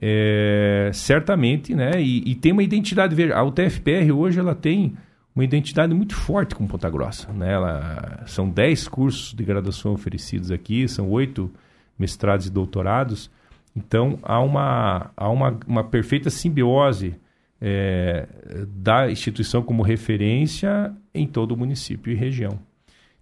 [0.00, 4.96] é, certamente, né, e, e, tem uma identidade, a UTFPR hoje ela tem
[5.34, 10.50] uma identidade muito forte com Ponta Grossa, né, ela, são 10 cursos de graduação oferecidos
[10.50, 11.50] aqui, são oito
[11.98, 13.30] mestrados e doutorados,
[13.74, 17.16] então há uma, há uma, uma perfeita simbiose
[17.60, 18.28] é,
[18.68, 22.58] da instituição como referência em todo o município e região.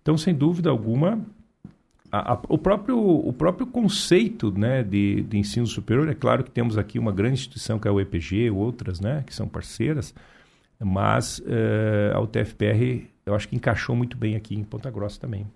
[0.03, 1.21] Então, sem dúvida alguma,
[2.11, 6.51] a, a, o, próprio, o próprio conceito né, de, de ensino superior, é claro que
[6.51, 10.15] temos aqui uma grande instituição que é o EPG, outras né, que são parceiras,
[10.85, 15.47] mas é, a UTFPR eu acho que encaixou muito bem aqui em Ponta Grossa também.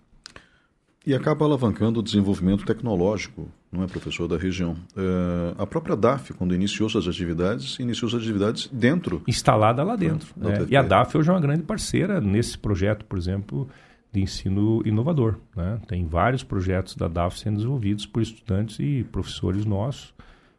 [1.04, 4.76] E acaba alavancando o desenvolvimento tecnológico, não é, professor, da região.
[4.96, 9.22] É, a própria DAF, quando iniciou suas atividades, iniciou suas atividades dentro.
[9.26, 10.28] Instalada lá dentro.
[10.36, 10.66] Né?
[10.68, 13.68] E a DAF hoje é uma grande parceira nesse projeto, por exemplo,
[14.12, 15.36] de ensino inovador.
[15.54, 15.78] Né?
[15.86, 20.12] Tem vários projetos da DAF sendo desenvolvidos por estudantes e professores nossos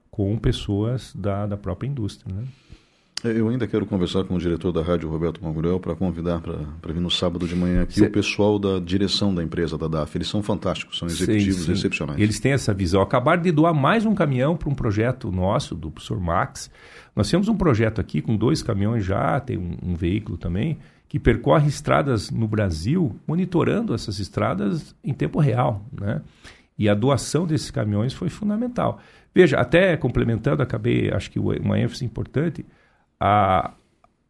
[0.09, 2.33] com pessoas da, da própria indústria.
[2.33, 2.43] Né?
[3.23, 6.93] É, eu ainda quero conversar com o diretor da rádio, Roberto Magurel, para convidar para
[6.93, 8.05] vir no sábado de manhã aqui Cê...
[8.05, 10.15] o pessoal da direção da empresa da DAF.
[10.15, 11.71] Eles são fantásticos, são executivos sim, sim.
[11.71, 12.19] excepcionais.
[12.19, 13.01] Eles têm essa visão.
[13.01, 16.69] Acabaram de doar mais um caminhão para um projeto nosso, do professor Max.
[17.15, 20.77] Nós temos um projeto aqui com dois caminhões já, tem um, um veículo também,
[21.09, 25.83] que percorre estradas no Brasil, monitorando essas estradas em tempo real.
[25.99, 26.21] Né?
[26.77, 28.99] E a doação desses caminhões foi fundamental.
[29.33, 32.63] Veja, até complementando, acabei, acho que uma ênfase importante
[33.19, 33.71] a,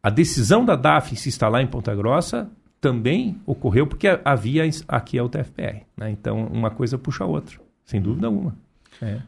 [0.02, 5.24] a decisão da DAF se instalar em Ponta Grossa também ocorreu porque havia aqui a
[5.24, 5.82] UTFPR.
[5.96, 6.10] Né?
[6.10, 8.56] Então, uma coisa puxa a outra, sem dúvida alguma.
[9.02, 9.20] É.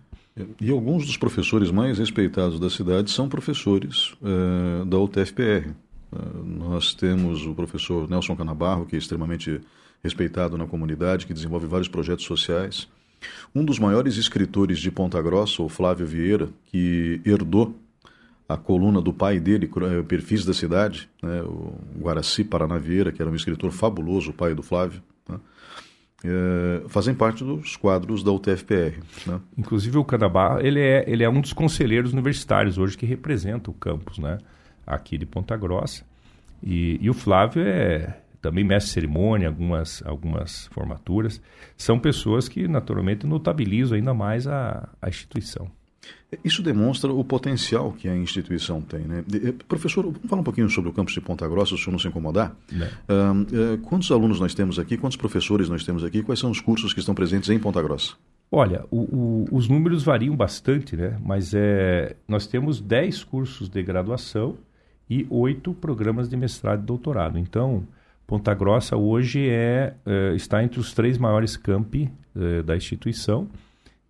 [0.61, 5.69] E alguns dos professores mais respeitados da cidade são professores é, da UTFPR.
[5.69, 5.75] É,
[6.45, 9.61] nós temos o professor Nelson Canabarro, que é extremamente
[10.03, 12.89] respeitado na comunidade, que desenvolve vários projetos sociais.
[13.55, 17.75] Um dos maiores escritores de Ponta Grossa, o Flávio Vieira, que herdou
[18.51, 23.31] a coluna do pai dele, eh, Perfis da Cidade, né, o Guaraci Paranavieira, que era
[23.31, 25.39] um escritor fabuloso, o pai do Flávio, né,
[26.25, 28.99] é, fazem parte dos quadros da UTFPR.
[29.25, 29.41] Né?
[29.57, 33.75] Inclusive o Canabá, ele é, ele é um dos conselheiros universitários hoje que representa o
[33.75, 34.39] campus né,
[34.85, 36.05] aqui de Ponta Grossa.
[36.61, 41.41] E, e o Flávio é também mestre cerimônia, algumas, algumas formaturas.
[41.77, 45.71] São pessoas que naturalmente notabilizam ainda mais a, a instituição.
[46.45, 49.01] Isso demonstra o potencial que a instituição tem.
[49.01, 49.25] Né?
[49.35, 51.93] Eh, professor, vamos falar um pouquinho sobre o campus de Ponta Grossa, se o senhor
[51.93, 52.57] não se incomodar.
[52.73, 56.61] Uh, uh, quantos alunos nós temos aqui, quantos professores nós temos aqui, quais são os
[56.61, 58.15] cursos que estão presentes em Ponta Grossa?
[58.51, 61.19] Olha, o, o, os números variam bastante, né?
[61.23, 64.57] mas é, nós temos 10 cursos de graduação
[65.09, 67.39] e 8 programas de mestrado e doutorado.
[67.39, 67.87] Então,
[68.25, 73.49] Ponta Grossa hoje é, é está entre os três maiores campi é, da instituição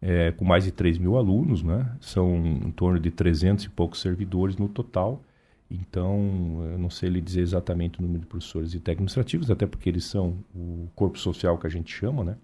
[0.03, 1.91] é, com mais de 3 mil alunos, né?
[2.01, 5.23] São em torno de 300 e poucos servidores no total.
[5.71, 9.67] Então, eu não sei lhe dizer exatamente o número de professores e técnicos administrativos, até
[9.67, 12.37] porque eles são o corpo social que a gente chama, né?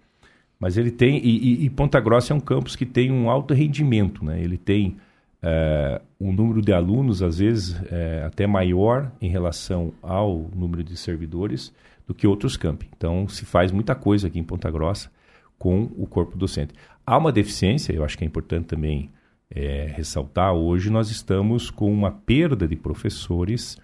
[0.60, 4.24] Mas ele tem, e, e Ponta Grossa é um campus que tem um alto rendimento,
[4.24, 4.40] né?
[4.40, 4.96] Ele tem
[5.42, 10.96] é, um número de alunos, às vezes, é, até maior em relação ao número de
[10.96, 11.74] servidores
[12.06, 12.88] do que outros campi.
[12.96, 15.10] Então, se faz muita coisa aqui em Ponta Grossa
[15.58, 16.74] com o corpo docente.
[17.06, 19.10] Há uma deficiência, eu acho que é importante também
[19.48, 23.78] é, ressaltar, hoje nós estamos com uma perda de professores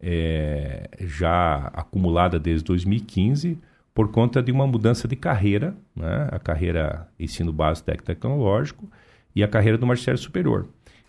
[0.00, 3.56] é, já acumulada desde 2015
[3.94, 6.28] por conta de uma mudança de carreira, né?
[6.32, 8.90] a carreira ensino básico tecnológico
[9.36, 10.66] e a carreira do magistério superior.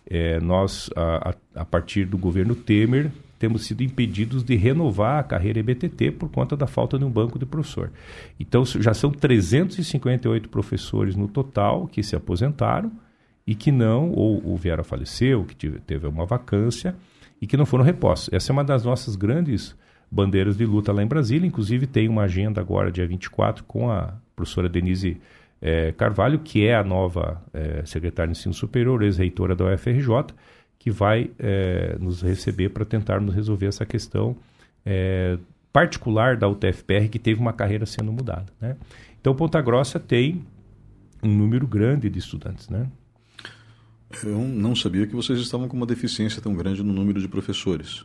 [0.08, 5.58] É, nós, a, a partir do governo Temer, temos sido impedidos de renovar a carreira
[5.58, 7.92] EBTT por conta da falta de um banco de professor.
[8.38, 12.90] Então, já são 358 professores no total que se aposentaram
[13.46, 16.96] e que não, ou, ou vieram a falecer, ou que tive, teve uma vacância
[17.40, 18.32] e que não foram repostos.
[18.32, 19.76] Essa é uma das nossas grandes
[20.10, 21.46] bandeiras de luta lá em Brasília.
[21.46, 25.20] Inclusive, tem uma agenda agora, dia 24, com a professora Denise
[25.60, 30.34] é, Carvalho, que é a nova é, secretária de ensino superior, ex-reitora da UFRJ,
[30.86, 34.36] que vai é, nos receber para tentarmos resolver essa questão
[34.84, 35.36] é,
[35.72, 38.46] particular da UTFPR que teve uma carreira sendo mudada.
[38.60, 38.76] Né?
[39.20, 40.46] Então, Ponta Grossa tem
[41.20, 42.68] um número grande de estudantes.
[42.68, 42.86] Né?
[44.22, 48.04] Eu não sabia que vocês estavam com uma deficiência tão grande no número de professores.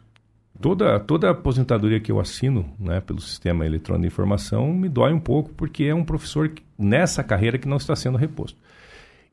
[0.60, 5.14] Toda, toda a aposentadoria que eu assino né, pelo sistema eletrônico de informação me dói
[5.14, 8.58] um pouco, porque é um professor que, nessa carreira que não está sendo reposto.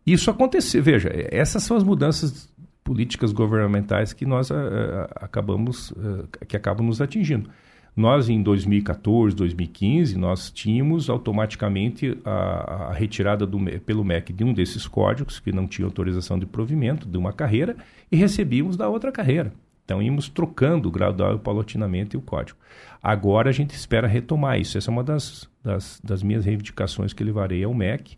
[0.07, 2.53] Isso aconteceu, veja, essas são as mudanças
[2.89, 4.55] políticas governamentais que nós uh,
[5.17, 7.51] acabamos, uh, que acabam nos atingindo.
[7.95, 14.55] Nós, em 2014, 2015, nós tínhamos automaticamente a, a retirada do, pelo MEC de um
[14.55, 17.77] desses códigos que não tinha autorização de provimento de uma carreira
[18.11, 19.53] e recebíamos da outra carreira.
[19.85, 22.59] Então, íamos trocando gradual e paulatinamente o código.
[23.03, 24.79] Agora, a gente espera retomar isso.
[24.79, 28.17] Essa é uma das, das, das minhas reivindicações que levarei ao MEC,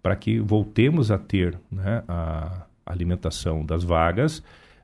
[0.00, 4.42] para que voltemos a ter né, a alimentação das vagas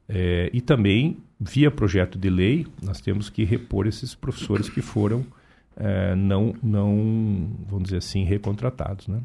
[0.08, 5.24] é, e também via projeto de lei, nós temos que repor esses professores que foram
[5.76, 9.08] é, não, não, vamos dizer assim, recontratados.
[9.08, 9.20] Né?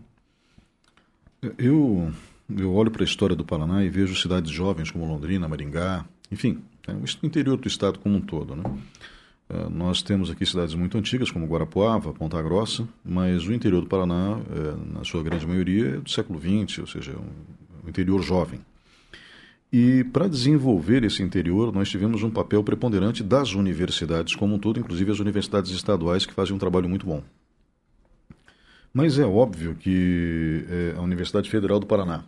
[1.57, 2.11] Eu,
[2.55, 6.61] eu olho para a história do Paraná e vejo cidades jovens como Londrina, Maringá, enfim,
[6.87, 8.55] é, o interior do estado como um todo.
[8.55, 8.63] Né?
[9.47, 13.87] Uh, nós temos aqui cidades muito antigas, como Guarapuava, Ponta Grossa, mas o interior do
[13.87, 14.39] Paraná,
[14.91, 17.15] na sua grande maioria, é do século XX, ou seja, é
[17.89, 18.59] interior jovem.
[19.71, 24.79] E para desenvolver esse interior, nós tivemos um papel preponderante das universidades como um todo,
[24.79, 27.21] inclusive as universidades estaduais que fazem um trabalho muito bom.
[28.93, 32.23] Mas é óbvio que é, a Universidade Federal do Paraná,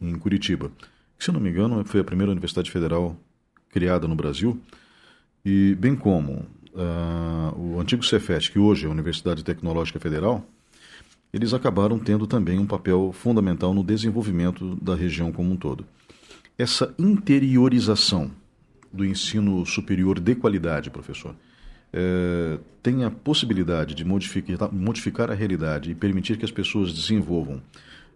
[0.00, 0.72] em Curitiba,
[1.16, 3.16] que, se não me engano foi a primeira universidade federal
[3.70, 4.60] criada no Brasil,
[5.44, 6.44] e bem como
[6.74, 10.44] uh, o antigo Cefet, que hoje é a Universidade Tecnológica Federal,
[11.32, 15.84] eles acabaram tendo também um papel fundamental no desenvolvimento da região como um todo
[16.58, 18.30] essa interiorização
[18.92, 21.34] do ensino superior de qualidade, professor,
[21.92, 27.62] é, tem a possibilidade de modificar, modificar a realidade e permitir que as pessoas desenvolvam,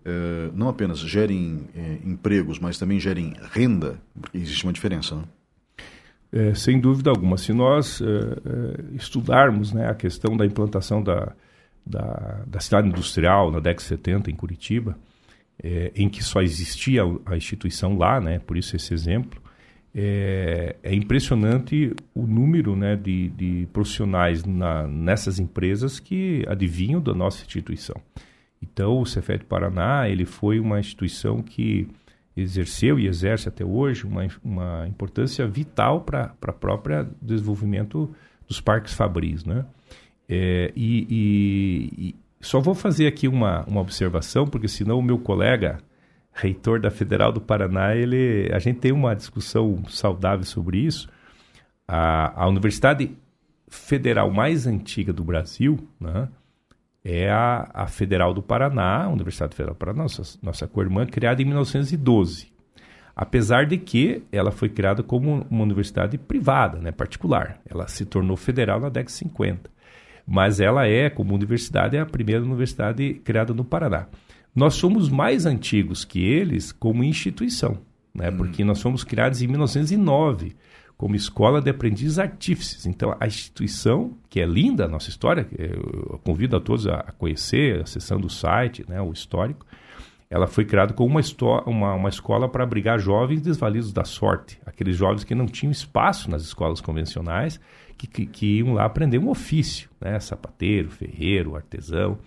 [0.05, 3.97] é, não apenas gerem é, empregos, mas também gerem renda,
[4.35, 5.23] existe uma diferença, né?
[6.55, 7.37] Sem dúvida alguma.
[7.37, 8.01] Se nós
[8.95, 11.35] estudarmos né, a questão da implantação da,
[11.85, 14.97] da, da cidade industrial na década de 70 em Curitiba,
[15.63, 18.39] é, em que só existia a instituição lá, né?
[18.39, 19.41] Por isso esse exemplo.
[19.95, 27.13] É, é impressionante o número né, de, de profissionais na, nessas empresas que adivinham da
[27.13, 27.97] nossa instituição.
[28.63, 31.89] Então, o Cefet Paraná ele foi uma instituição que
[32.37, 38.15] exerceu e exerce até hoje uma, uma importância vital para o próprio desenvolvimento
[38.49, 39.45] dos parques fabris.
[39.45, 39.65] Né?
[40.35, 41.07] É, e,
[41.99, 45.77] e, só vou fazer aqui uma, uma observação, porque senão o meu colega,
[46.33, 51.07] reitor da Federal do Paraná, ele, a gente tem uma discussão saudável sobre isso.
[51.87, 53.15] A, a universidade
[53.69, 56.31] federal mais antiga do Brasil né,
[57.05, 61.43] é a, a Federal do Paraná, a Universidade Federal do Paraná, nossa, nossa co-irmã, criada
[61.43, 62.51] em 1912.
[63.15, 67.61] Apesar de que ela foi criada como uma universidade privada, né, particular.
[67.69, 69.73] Ela se tornou federal na década de 50
[70.27, 74.07] mas ela é, como universidade, é a primeira universidade criada no Paraná.
[74.55, 77.79] Nós somos mais antigos que eles como instituição,
[78.15, 78.31] né?
[78.31, 78.37] Hum.
[78.37, 80.55] porque nós fomos criados em 1909
[80.97, 82.87] como escola de aprendizes artífices.
[82.87, 87.81] Então, a instituição, que é linda a nossa história, eu convido a todos a conhecer,
[87.81, 89.67] acessando o site, né, o histórico,
[90.31, 91.21] ela foi criada como uma,
[91.67, 96.31] uma, uma escola para abrigar jovens desvalidos da sorte, aqueles jovens que não tinham espaço
[96.31, 97.61] nas escolas convencionais
[98.03, 100.19] que, que, que iam lá aprender um ofício, né?
[100.19, 102.19] sapateiro, ferreiro, artesão.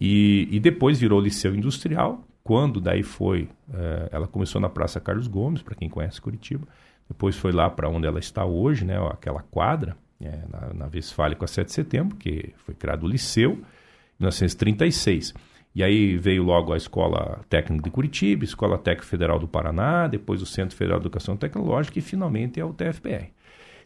[0.00, 5.26] E, e depois virou liceu industrial, quando daí foi, é, ela começou na Praça Carlos
[5.26, 6.66] Gomes, para quem conhece Curitiba,
[7.08, 11.36] depois foi lá para onde ela está hoje, né, aquela quadra, é, na, na Westfália
[11.46, 15.34] 7 de setembro, que foi criado o liceu, em 1936.
[15.74, 20.42] E aí veio logo a Escola Técnica de Curitiba, Escola Técnica Federal do Paraná, depois
[20.42, 23.30] o Centro Federal de Educação Tecnológica e finalmente é o TFPR.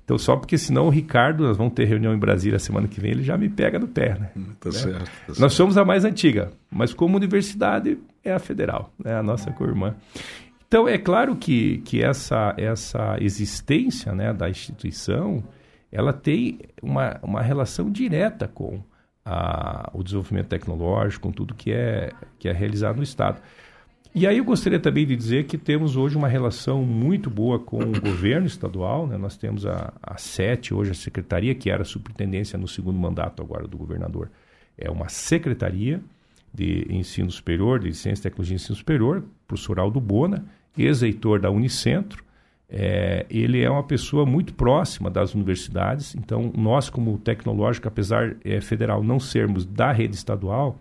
[0.06, 3.10] Então, só porque senão o Ricardo, nós vamos ter reunião em Brasília semana que vem,
[3.10, 4.30] ele já me pega no pé, né?
[4.60, 4.72] Tá, né?
[4.72, 5.50] Certo, tá Nós certo.
[5.50, 9.18] somos a mais antiga, mas como universidade é a federal, é né?
[9.18, 9.96] a nossa co-irmã.
[10.68, 15.42] Então, é claro que, que essa, essa existência né, da instituição,
[15.90, 18.80] ela tem uma, uma relação direta com
[19.24, 23.40] a, o desenvolvimento tecnológico, com tudo que é, que é realizado no Estado.
[24.18, 27.82] E aí eu gostaria também de dizer que temos hoje uma relação muito boa com
[27.82, 29.06] o governo estadual.
[29.06, 29.18] Né?
[29.18, 33.42] Nós temos a, a SET, hoje a secretaria, que era a superintendência no segundo mandato
[33.42, 34.30] agora do governador.
[34.78, 36.00] É uma secretaria
[36.50, 40.46] de ensino superior, de ciência e tecnologia e ensino superior, professor Aldo Bona,
[40.78, 42.24] ex-reitor da Unicentro.
[42.70, 48.62] É, ele é uma pessoa muito próxima das universidades, então nós como tecnológico, apesar é,
[48.62, 50.78] federal não sermos da rede estadual,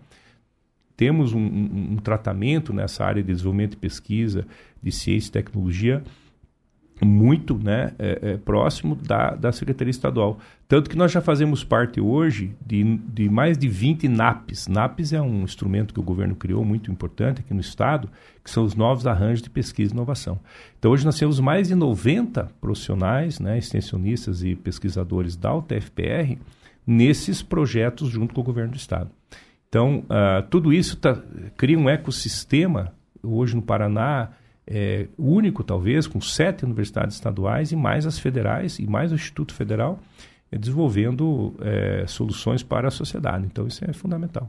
[0.96, 4.46] temos um, um, um, tratamento nessa área de desenvolvimento e pesquisa,
[4.82, 6.02] de ciência e tecnologia,
[7.04, 10.38] muito né, é, é, próximo da, da Secretaria Estadual.
[10.66, 14.66] Tanto que nós já fazemos parte hoje de, de mais de 20 NAPs.
[14.66, 18.08] NAPs é um instrumento que o governo criou muito importante aqui no Estado,
[18.42, 20.40] que são os novos arranjos de pesquisa e inovação.
[20.78, 26.38] Então hoje nós temos mais de 90 profissionais, né, extensionistas e pesquisadores da UTFPR
[26.86, 29.10] nesses projetos junto com o governo do Estado.
[29.68, 31.20] Então, uh, tudo isso tá,
[31.56, 32.92] cria um ecossistema,
[33.22, 34.30] hoje no Paraná,
[34.66, 39.54] é, único talvez, com sete universidades estaduais e mais as federais e mais o Instituto
[39.54, 40.00] Federal,
[40.50, 43.46] é, desenvolvendo é, soluções para a sociedade.
[43.46, 44.48] Então, isso é fundamental.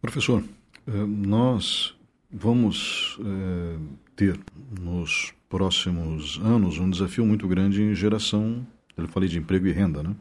[0.00, 0.42] Professor,
[0.86, 1.94] é, nós
[2.30, 3.76] vamos é,
[4.16, 4.38] ter
[4.80, 10.02] nos próximos anos um desafio muito grande em geração, eu falei de emprego e renda,
[10.02, 10.14] né?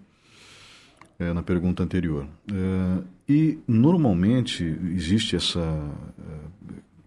[1.20, 2.28] É, na pergunta anterior.
[2.52, 4.64] É, e normalmente
[4.94, 5.62] existe essa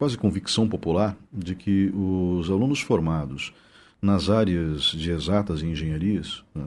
[0.01, 3.53] quase convicção popular de que os alunos formados
[4.01, 6.65] nas áreas de exatas e engenharias, né,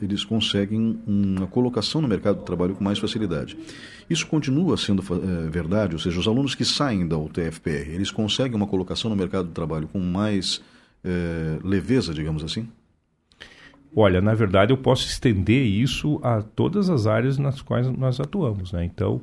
[0.00, 3.54] eles conseguem uma colocação no mercado de trabalho com mais facilidade.
[4.08, 8.56] Isso continua sendo é, verdade, ou seja, os alunos que saem da UTFPR, eles conseguem
[8.56, 10.62] uma colocação no mercado de trabalho com mais
[11.04, 12.66] é, leveza, digamos assim?
[13.94, 18.72] Olha, na verdade eu posso estender isso a todas as áreas nas quais nós atuamos,
[18.72, 18.84] né?
[18.84, 19.20] Então,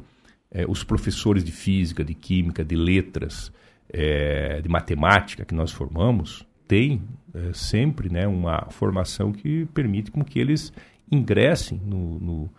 [0.51, 3.51] é, os professores de física, de química, de letras,
[3.89, 7.01] é, de matemática que nós formamos, têm
[7.33, 10.73] é, sempre né, uma formação que permite com que eles
[11.09, 12.49] ingressem no, no,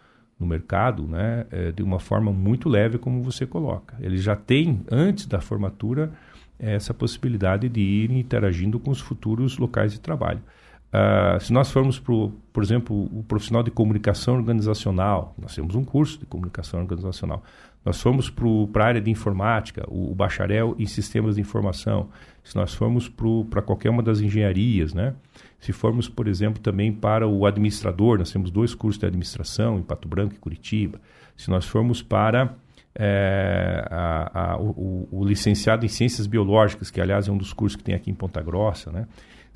[0.41, 3.97] no mercado né, é, de uma forma muito leve, como você coloca.
[4.01, 6.13] Eles já têm, antes da formatura,
[6.59, 10.41] essa possibilidade de ir interagindo com os futuros locais de trabalho.
[10.89, 15.85] Uh, se nós formos, pro, por exemplo, o profissional de comunicação organizacional, nós temos um
[15.85, 17.43] curso de comunicação organizacional.
[17.85, 18.31] Nós formos
[18.73, 22.09] para a área de informática, o, o, bacharel em sistemas de informação.
[22.43, 23.11] Se nós formos
[23.51, 25.15] para qualquer uma das engenharias, né?
[25.61, 29.83] Se formos, por exemplo, também para o administrador, nós temos dois cursos de administração em
[29.83, 31.01] Pato Branco e Curitiba.
[31.37, 32.55] Se nós formos para
[32.95, 37.77] é, a, a, o, o, licenciado em ciências biológicas, que aliás é um dos cursos
[37.77, 39.07] que tem aqui em Ponta Grossa, né?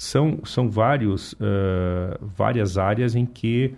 [0.03, 3.73] São, são vários, uh, várias áreas em que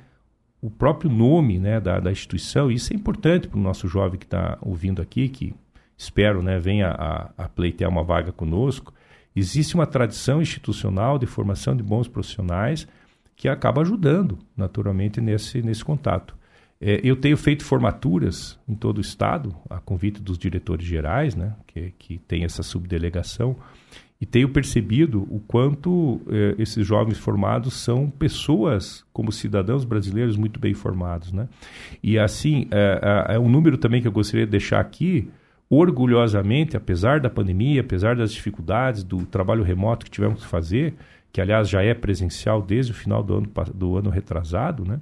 [0.62, 4.24] o próprio nome né, da, da instituição, isso é importante para o nosso jovem que
[4.24, 5.54] está ouvindo aqui, que
[5.98, 8.94] espero né, venha a, a pleitear uma vaga conosco,
[9.36, 12.88] existe uma tradição institucional de formação de bons profissionais
[13.36, 16.34] que acaba ajudando, naturalmente, nesse, nesse contato.
[16.80, 21.54] É, eu tenho feito formaturas em todo o estado, a convite dos diretores gerais, né,
[21.66, 23.54] que, que tem essa subdelegação,
[24.24, 30.58] e tenho percebido o quanto eh, esses jovens formados são pessoas, como cidadãos brasileiros, muito
[30.58, 31.30] bem formados.
[31.30, 31.46] Né?
[32.02, 35.28] E assim, é, é, é um número também que eu gostaria de deixar aqui,
[35.68, 40.94] orgulhosamente, apesar da pandemia, apesar das dificuldades do trabalho remoto que tivemos que fazer,
[41.30, 45.00] que aliás já é presencial desde o final do ano, do ano retrasado, né?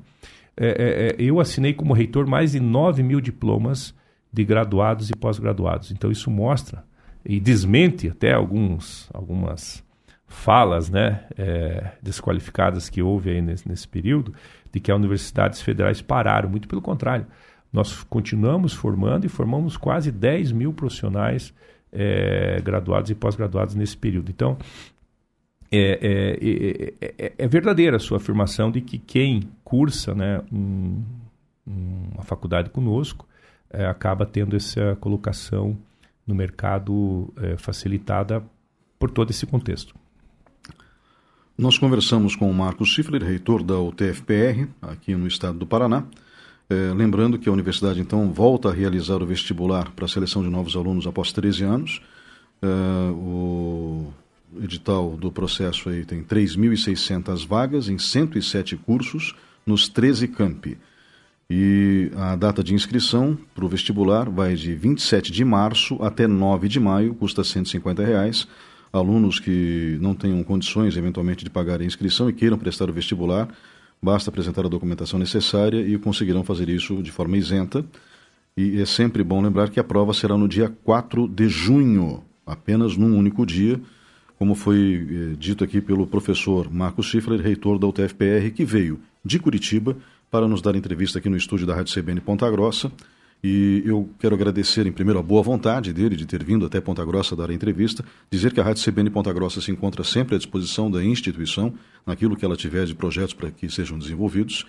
[0.56, 3.94] É, eu assinei como reitor mais de 9 mil diplomas
[4.32, 5.92] de graduados e pós-graduados.
[5.92, 6.82] Então isso mostra
[7.24, 9.84] e desmente até alguns, algumas
[10.26, 14.34] falas né, é, desqualificadas que houve aí nesse, nesse período,
[14.72, 16.48] de que as universidades federais pararam.
[16.48, 17.26] Muito pelo contrário,
[17.72, 21.54] nós continuamos formando e formamos quase 10 mil profissionais
[21.92, 24.30] é, graduados e pós-graduados nesse período.
[24.30, 24.56] Então,
[25.70, 31.02] é, é, é, é, verdadeira a sua afirmação de que quem cursa né, um,
[31.66, 33.26] uma faculdade conosco
[33.88, 35.78] acaba tendo essa colocação
[36.32, 38.42] no mercado é, facilitada
[38.98, 39.94] por todo esse contexto.
[41.56, 46.04] Nós conversamos com o Marcos Schiffler, reitor da UTFPR, aqui no estado do Paraná.
[46.70, 50.48] É, lembrando que a universidade, então, volta a realizar o vestibular para a seleção de
[50.48, 52.02] novos alunos após 13 anos.
[52.62, 52.66] É,
[53.12, 54.10] o
[54.62, 59.34] edital do processo aí tem 3.600 vagas em 107 cursos
[59.66, 60.78] nos 13 campi.
[61.54, 66.66] E a data de inscrição para o vestibular vai de 27 de março até 9
[66.66, 68.48] de maio, custa 150 reais.
[68.90, 73.50] Alunos que não tenham condições, eventualmente, de pagar a inscrição e queiram prestar o vestibular,
[74.02, 77.84] basta apresentar a documentação necessária e conseguirão fazer isso de forma isenta.
[78.56, 82.96] E é sempre bom lembrar que a prova será no dia 4 de junho, apenas
[82.96, 83.78] num único dia,
[84.38, 89.38] como foi eh, dito aqui pelo professor Marcos Schiffler, reitor da UTFPR, que veio de
[89.38, 89.98] Curitiba
[90.32, 92.90] para nos dar entrevista aqui no estúdio da Rádio CBN Ponta Grossa.
[93.44, 97.04] E eu quero agradecer, em primeiro, a boa vontade dele de ter vindo até Ponta
[97.04, 100.38] Grossa dar a entrevista, dizer que a Rádio CBN Ponta Grossa se encontra sempre à
[100.38, 101.74] disposição da instituição,
[102.06, 104.64] naquilo que ela tiver de projetos para que sejam desenvolvidos.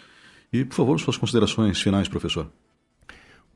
[0.52, 2.52] E, por favor, suas considerações finais, professor.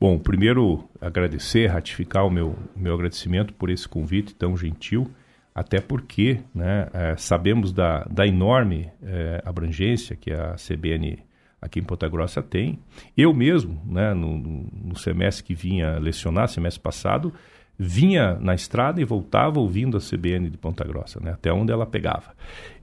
[0.00, 5.10] Bom, primeiro agradecer, ratificar o meu, meu agradecimento por esse convite tão gentil
[5.54, 11.18] até porque né, é, sabemos da, da enorme é, abrangência que a CBN
[11.60, 12.78] aqui em Ponta Grossa tem.
[13.16, 17.32] Eu mesmo, né, no, no, semestre que vinha lecionar, semestre passado,
[17.78, 21.86] vinha na estrada e voltava ouvindo a CBN de Ponta Grossa, né, até onde ela
[21.86, 22.34] pegava.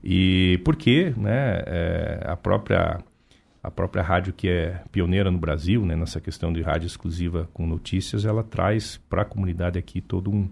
[0.02, 3.00] E porque né, é, a própria
[3.62, 7.66] a própria rádio que é pioneira no Brasil, né, nessa questão de rádio exclusiva com
[7.66, 10.48] notícias, ela traz para a comunidade aqui todo um,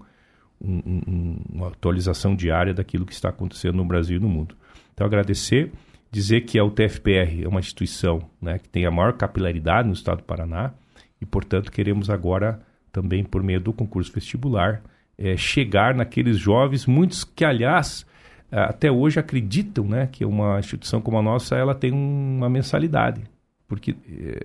[0.61, 4.57] um, um, uma atualização diária daquilo que está acontecendo no Brasil e no mundo.
[4.93, 5.71] Então agradecer
[6.15, 10.19] dizer que a UTFPR é uma instituição né, que tem a maior capilaridade no estado
[10.19, 10.73] do Paraná
[11.21, 12.61] e, portanto, queremos agora,
[12.93, 14.81] também por meio do concurso vestibular,
[15.19, 18.07] é, chegar naqueles jovens, muitos que, aliás,
[18.49, 23.21] até hoje acreditam né, que uma instituição como a nossa ela tem uma mensalidade.
[23.67, 23.97] Porque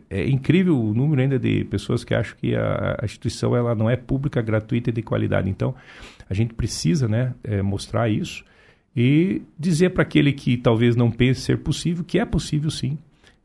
[0.10, 3.76] é, é incrível o número ainda de pessoas que acham que a, a, instituição ela
[3.76, 5.48] não é pública, gratuita e de qualidade.
[5.48, 5.76] Então,
[6.28, 8.44] a gente precisa né, é, mostrar isso
[8.96, 12.98] e dizer para aquele que talvez não pense ser possível que é possível sim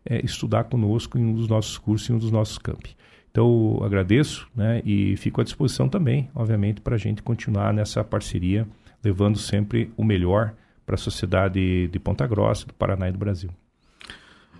[0.05, 2.97] é, estudar conosco em um dos nossos cursos, em um dos nossos campi.
[3.30, 8.66] Então, agradeço né, e fico à disposição também, obviamente, para a gente continuar nessa parceria,
[9.03, 10.55] levando sempre o melhor
[10.86, 13.51] para a sociedade de Ponta Grossa, do Paraná e do Brasil.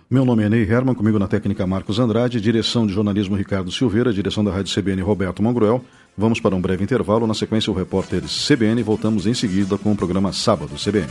[0.07, 4.13] Meu nome é Ney Herman, comigo na técnica Marcos Andrade, direção de jornalismo Ricardo Silveira,
[4.13, 5.83] direção da Rádio CBN Roberto Mangruel.
[6.15, 7.25] Vamos para um breve intervalo.
[7.25, 8.83] Na sequência, o repórter CBN.
[8.83, 11.09] Voltamos em seguida com o programa Sábado CBN.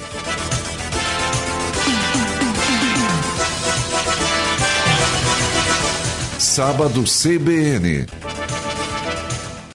[6.38, 8.06] Sábado CBN